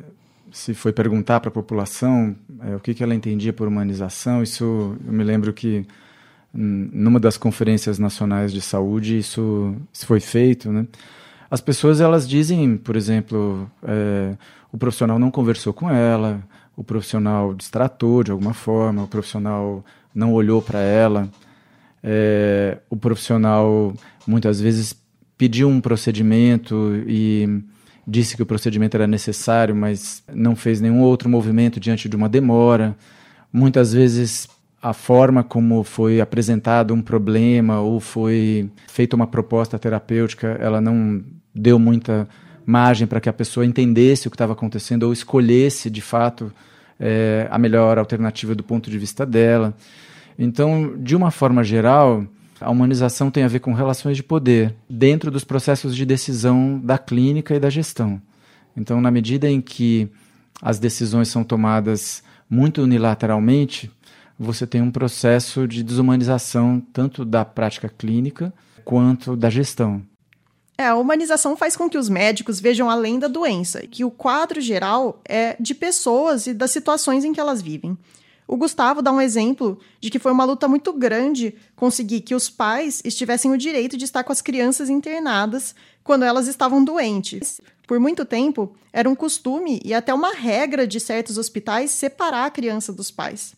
se 0.53 0.73
foi 0.73 0.93
perguntar 0.93 1.41
para 1.41 1.49
a 1.49 1.53
população 1.53 2.37
é, 2.61 2.77
o 2.77 2.81
que, 2.81 2.95
que 2.95 3.03
ela 3.03 3.15
entendia 3.15 3.53
por 3.53 3.67
humanização, 3.67 4.41
isso 4.41 4.97
eu 5.05 5.13
me 5.13 5.25
lembro 5.25 5.53
que 5.53 5.85
numa 6.53 7.19
das 7.19 7.37
conferências 7.37 7.99
nacionais 7.99 8.53
de 8.53 8.61
saúde 8.61 9.19
isso, 9.19 9.75
isso 9.93 10.07
foi 10.07 10.21
feito, 10.21 10.71
né? 10.71 10.87
As 11.55 11.61
pessoas 11.61 12.01
elas 12.01 12.29
dizem, 12.29 12.77
por 12.77 12.97
exemplo, 12.97 13.71
é, 13.85 14.37
o 14.73 14.77
profissional 14.77 15.21
não 15.21 15.31
conversou 15.31 15.73
com 15.73 15.89
ela, 15.89 16.43
o 16.77 16.83
profissional 16.83 17.55
distratou 17.55 18.25
de 18.25 18.33
alguma 18.33 18.53
forma, 18.53 19.05
o 19.05 19.07
profissional 19.07 19.85
não 20.13 20.33
olhou 20.33 20.61
para 20.61 20.81
ela, 20.81 21.31
é, 22.03 22.79
o 22.91 22.97
profissional 22.97 23.95
muitas 24.27 24.61
vezes 24.61 25.01
pediu 25.39 25.69
um 25.69 25.81
procedimento 25.81 27.01
e 27.07 27.63
disse 28.05 28.35
que 28.35 28.43
o 28.43 28.47
procedimento 28.47 28.97
era 28.97 29.07
necessário, 29.07 29.77
mas 29.77 30.25
não 30.35 30.57
fez 30.57 30.81
nenhum 30.81 31.03
outro 31.03 31.29
movimento 31.29 31.79
diante 31.79 32.09
de 32.09 32.17
uma 32.17 32.29
demora. 32.29 32.97
Muitas 33.53 33.93
vezes 33.93 34.49
a 34.85 34.93
forma 34.93 35.43
como 35.43 35.83
foi 35.83 36.21
apresentado 36.21 36.93
um 36.93 37.01
problema 37.01 37.81
ou 37.81 37.99
foi 37.99 38.69
feita 38.87 39.17
uma 39.17 39.27
proposta 39.27 39.79
terapêutica, 39.79 40.59
ela 40.61 40.79
não 40.79 41.25
deu 41.55 41.79
muita 41.79 42.29
margem 42.67 43.07
para 43.07 43.19
que 43.19 43.31
a 43.31 43.33
pessoa 43.33 43.65
entendesse 43.65 44.29
o 44.29 44.31
que 44.31 44.35
estava 44.35 44.53
acontecendo 44.53 45.05
ou 45.05 45.13
escolhesse 45.15 45.89
de 45.89 46.03
fato 46.03 46.53
é, 47.01 47.49
a 47.51 47.59
melhor 47.59 47.97
alternativa 47.97 48.55
do 48.55 48.63
ponto 48.63 48.91
de 48.91 48.99
vista 48.99 49.25
dela. 49.25 49.75
Então, 50.39 50.95
de 50.99 51.17
uma 51.17 51.31
forma 51.31 51.65
geral, 51.65 52.23
a 52.61 52.71
humanização 52.71 53.31
tem 53.31 53.43
a 53.43 53.49
ver 53.49 53.61
com 53.61 53.73
relações 53.73 54.19
de 54.19 54.23
poder 54.23 54.75
dentro 54.89 55.31
dos 55.31 55.45
processos 55.45 55.97
de 55.97 56.05
decisão 56.05 56.79
da 56.79 56.99
clínica 56.99 57.55
e 57.55 57.59
da 57.59 57.71
gestão. 57.71 58.21
Então, 58.77 59.01
na 59.01 59.11
medida 59.11 59.49
em 59.49 59.63
que 59.63 60.11
as 60.61 60.79
decisões 60.79 61.29
são 61.29 61.43
tomadas 61.43 62.23
muito 62.51 62.83
unilateralmente, 62.83 63.91
você 64.39 64.67
tem 64.67 64.83
um 64.83 64.91
processo 64.91 65.67
de 65.67 65.83
desumanização 65.83 66.83
tanto 66.93 67.25
da 67.25 67.45
prática 67.45 67.89
clínica 67.89 68.53
quanto 68.85 69.37
da 69.37 69.49
gestão. 69.49 70.03
É, 70.77 70.89
a 70.89 70.97
humanização 70.97 71.57
faz 71.57 71.77
com 71.77 71.89
que 71.89 71.97
os 71.97 72.09
médicos 72.09 72.59
vejam 72.59 72.91
além 72.91 73.19
da 73.19 73.29
doença, 73.29 73.87
que 73.87 74.05
o 74.05 74.11
quadro 74.11 74.61
geral 74.61 75.21
é 75.25 75.57
de 75.61 75.73
pessoas 75.73 76.49
e 76.49 76.55
das 76.55 76.73
situações 76.73 77.25
em 77.25 77.33
que 77.33 77.39
elas 77.39 77.63
vivem. 77.63 77.97
O 78.47 78.57
Gustavo 78.57 79.01
dá 79.01 79.11
um 79.11 79.21
exemplo 79.21 79.79
de 80.01 80.11
que 80.11 80.19
foi 80.19 80.33
uma 80.33 80.45
luta 80.45 80.69
muito 80.69 80.93
grande 80.93 81.55
conseguir 81.75 82.21
que 82.21 82.35
os 82.35 82.51
pais 82.51 83.01
estivessem 83.05 83.51
o 83.53 83.57
direito 83.57 83.97
de 83.97 84.05
estar 84.05 84.23
com 84.23 84.33
as 84.33 84.43
crianças 84.43 84.91
internadas 84.91 85.75
quando 86.03 86.25
elas 86.25 86.47
estavam 86.47 86.85
doentes. 86.85 87.61
Por 87.87 87.99
muito 87.99 88.25
tempo, 88.25 88.75
era 88.93 89.09
um 89.09 89.15
costume 89.15 89.81
e 89.85 89.95
até 89.95 90.13
uma 90.13 90.35
regra 90.35 90.87
de 90.87 91.01
certos 91.01 91.39
hospitais 91.39 91.91
separar 91.91 92.47
a 92.47 92.51
criança 92.51 92.93
dos 92.93 93.11
pais. 93.11 93.55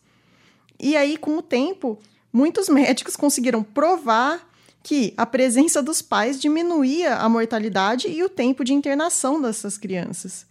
E 0.79 0.97
aí, 0.97 1.17
com 1.17 1.39
o 1.39 1.43
tempo, 1.43 1.99
muitos 2.33 2.69
médicos 2.69 3.17
conseguiram 3.17 3.63
provar 3.63 4.47
que 4.83 5.13
a 5.17 5.27
presença 5.27 5.83
dos 5.83 6.01
pais 6.01 6.41
diminuía 6.41 7.17
a 7.17 7.29
mortalidade 7.29 8.09
e 8.09 8.23
o 8.23 8.29
tempo 8.29 8.63
de 8.63 8.73
internação 8.73 9.41
dessas 9.41 9.77
crianças. 9.77 10.47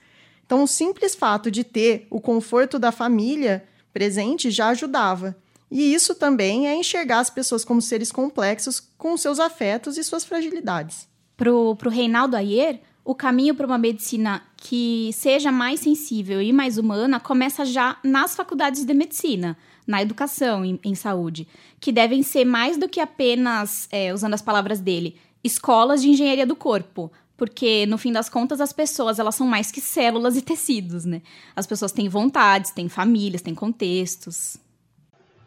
Então, 0.46 0.64
o 0.64 0.68
simples 0.68 1.16
fato 1.16 1.50
de 1.50 1.64
ter 1.64 2.06
o 2.10 2.20
conforto 2.20 2.78
da 2.78 2.92
família 2.92 3.64
presente 3.94 4.52
já 4.52 4.70
ajudava. 4.70 5.36
E 5.72 5.94
isso 5.94 6.14
também 6.14 6.68
é 6.68 6.76
enxergar 6.76 7.20
as 7.20 7.30
pessoas 7.30 7.64
como 7.64 7.82
seres 7.82 8.12
complexos 8.12 8.82
com 8.98 9.16
seus 9.16 9.40
afetos 9.40 9.98
e 9.98 10.04
suas 10.04 10.26
fragilidades. 10.26 11.08
Para 11.38 11.52
o 11.52 11.74
Reinaldo 11.90 12.36
Ayer, 12.36 12.82
o 13.04 13.16
caminho 13.16 13.56
para 13.56 13.66
uma 13.66 13.78
medicina 13.78 14.42
que 14.58 15.12
seja 15.14 15.52
mais 15.52 15.80
sensível 15.80 16.42
e 16.42 16.52
mais 16.52 16.78
humana 16.78 17.20
começa 17.20 17.64
já 17.64 17.98
nas 18.04 18.36
faculdades 18.36 18.84
de 18.84 18.94
medicina 18.94 19.58
na 19.86 20.02
educação 20.02 20.66
em, 20.66 20.80
em 20.84 20.96
saúde, 20.96 21.48
que 21.80 21.92
devem 21.92 22.24
ser 22.24 22.46
mais 22.46 22.78
do 22.78 22.90
que 22.90 23.00
apenas, 23.00 23.88
é, 23.92 24.14
usando 24.14 24.34
as 24.34 24.42
palavras 24.42 24.80
dele, 24.80 25.16
escolas 25.44 26.02
de 26.02 26.10
engenharia 26.10 26.46
do 26.46 26.56
corpo, 26.56 27.12
porque 27.38 27.86
no 27.86 27.98
fim 27.98 28.12
das 28.12 28.30
contas 28.30 28.62
as 28.62 28.74
pessoas 28.74 29.20
elas 29.20 29.36
são 29.36 29.46
mais 29.46 29.72
que 29.72 29.82
células 29.82 30.36
e 30.38 30.42
tecidos, 30.42 31.06
né? 31.06 31.22
As 31.56 31.68
pessoas 31.68 31.92
têm 31.92 32.08
vontades, 32.10 32.72
têm 32.72 32.90
famílias, 32.90 33.42
têm 33.42 33.54
contextos. 33.54 34.58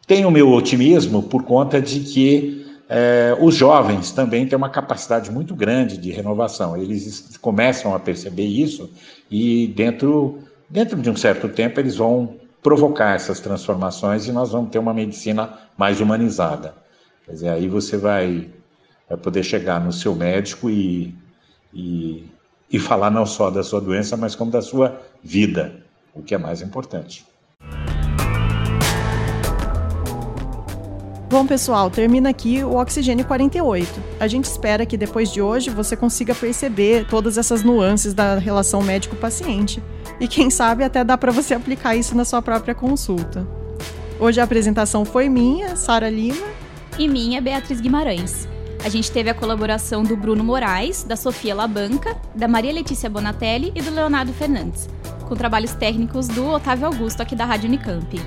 Tenho 0.07 0.31
meu 0.31 0.49
otimismo 0.49 1.23
por 1.23 1.43
conta 1.43 1.81
de 1.81 1.99
que 2.01 2.65
é, 2.87 3.35
os 3.39 3.55
jovens 3.55 4.11
também 4.11 4.47
têm 4.47 4.57
uma 4.57 4.69
capacidade 4.69 5.31
muito 5.31 5.55
grande 5.55 5.97
de 5.97 6.11
renovação. 6.11 6.77
Eles 6.77 7.37
começam 7.41 7.93
a 7.93 7.99
perceber 7.99 8.45
isso 8.45 8.89
e 9.29 9.67
dentro 9.67 10.39
dentro 10.69 11.01
de 11.01 11.09
um 11.09 11.15
certo 11.15 11.49
tempo 11.49 11.79
eles 11.79 11.95
vão 11.97 12.35
provocar 12.61 13.15
essas 13.15 13.39
transformações 13.39 14.27
e 14.27 14.31
nós 14.31 14.51
vamos 14.51 14.69
ter 14.71 14.79
uma 14.79 14.93
medicina 14.93 15.59
mais 15.77 16.01
humanizada. 16.01 16.73
Quer 17.25 17.31
dizer, 17.31 17.49
aí 17.49 17.67
você 17.67 17.97
vai, 17.97 18.49
vai 19.07 19.17
poder 19.17 19.43
chegar 19.43 19.79
no 19.79 19.93
seu 19.93 20.15
médico 20.15 20.69
e, 20.69 21.15
e, 21.73 22.25
e 22.71 22.79
falar 22.79 23.09
não 23.09 23.25
só 23.25 23.49
da 23.49 23.63
sua 23.63 23.79
doença, 23.79 24.17
mas 24.17 24.35
como 24.35 24.51
da 24.51 24.61
sua 24.61 25.01
vida, 25.23 25.83
o 26.13 26.21
que 26.21 26.35
é 26.35 26.37
mais 26.37 26.61
importante. 26.61 27.25
Bom, 31.29 31.45
pessoal, 31.45 31.91
termina 31.91 32.29
aqui 32.29 32.63
o 32.63 32.73
Oxigênio 32.73 33.23
48. 33.23 33.87
A 34.19 34.27
gente 34.27 34.45
espera 34.45 34.83
que 34.83 34.97
depois 34.97 35.31
de 35.31 35.39
hoje 35.39 35.69
você 35.69 35.95
consiga 35.95 36.33
perceber 36.33 37.05
todas 37.07 37.37
essas 37.37 37.61
nuances 37.61 38.15
da 38.15 38.39
relação 38.39 38.81
médico-paciente. 38.81 39.79
E 40.19 40.27
quem 40.27 40.49
sabe 40.49 40.83
até 40.83 41.03
dá 41.03 41.17
para 41.17 41.31
você 41.31 41.53
aplicar 41.53 41.95
isso 41.95 42.15
na 42.15 42.25
sua 42.25 42.41
própria 42.41 42.75
consulta. 42.75 43.47
Hoje 44.19 44.41
a 44.41 44.43
apresentação 44.43 45.05
foi 45.05 45.29
minha, 45.29 45.75
Sara 45.77 46.09
Lima. 46.09 46.45
E 46.97 47.07
minha, 47.07 47.41
Beatriz 47.41 47.79
Guimarães. 47.79 48.47
A 48.83 48.89
gente 48.89 49.11
teve 49.11 49.29
a 49.29 49.33
colaboração 49.33 50.03
do 50.03 50.17
Bruno 50.17 50.43
Moraes, 50.43 51.03
da 51.03 51.15
Sofia 51.15 51.55
Labanca, 51.55 52.17
da 52.35 52.47
Maria 52.47 52.73
Letícia 52.73 53.09
Bonatelli 53.09 53.71
e 53.75 53.81
do 53.81 53.91
Leonardo 53.91 54.33
Fernandes, 54.33 54.89
com 55.27 55.35
trabalhos 55.35 55.73
técnicos 55.73 56.27
do 56.27 56.47
Otávio 56.47 56.87
Augusto 56.87 57.21
aqui 57.21 57.35
da 57.35 57.45
Rádio 57.45 57.67
Unicamp. 57.67 58.19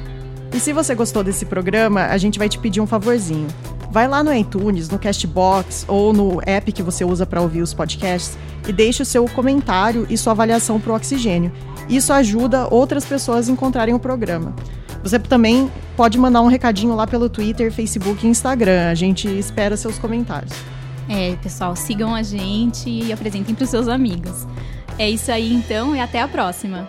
E 0.55 0.61
se 0.61 0.73
você 0.73 0.95
gostou 0.95 1.23
desse 1.23 1.47
programa, 1.47 2.07
a 2.07 2.19
gente 2.19 2.39
vai 2.39 2.49
te 2.49 2.59
pedir 2.59 2.81
um 2.81 2.87
favorzinho. 2.87 3.49
Vai 3.93 4.09
lá 4.09 4.25
no 4.25 4.33
iTunes, 4.33 4.89
no 4.89 4.99
Castbox 4.99 5.85
ou 5.87 6.15
no 6.15 6.41
app 6.47 6.73
que 6.73 6.83
você 6.83 7.05
usa 7.05 7.27
para 7.27 7.43
ouvir 7.43 7.61
os 7.61 7.75
podcasts 7.75 8.39
e 8.67 8.73
deixe 8.73 9.03
o 9.03 9.05
seu 9.05 9.27
comentário 9.27 10.07
e 10.09 10.17
sua 10.17 10.33
avaliação 10.33 10.81
para 10.81 10.95
o 10.95 10.97
Oxigênio. 10.97 11.53
Isso 11.91 12.11
ajuda 12.11 12.67
outras 12.71 13.05
pessoas 13.05 13.51
a 13.51 13.53
encontrarem 13.53 13.95
o 13.95 13.99
programa. 13.99 14.55
Você 15.03 15.19
também 15.19 15.71
pode 15.95 16.17
mandar 16.17 16.41
um 16.41 16.47
recadinho 16.47 16.97
lá 16.97 17.07
pelo 17.07 17.29
Twitter, 17.29 17.71
Facebook 17.71 18.27
e 18.27 18.31
Instagram. 18.31 18.89
A 18.89 18.95
gente 18.95 19.29
espera 19.29 19.77
seus 19.77 19.99
comentários. 19.99 20.55
É, 21.07 21.37
pessoal, 21.43 21.77
sigam 21.77 22.15
a 22.15 22.23
gente 22.23 22.89
e 22.89 23.13
apresentem 23.13 23.55
para 23.55 23.65
os 23.65 23.69
seus 23.69 23.89
amigos. 23.89 24.47
É 24.99 25.11
isso 25.11 25.31
aí 25.31 25.53
então 25.53 25.95
e 25.95 26.01
até 26.01 26.23
a 26.23 26.29
próxima. 26.29 26.89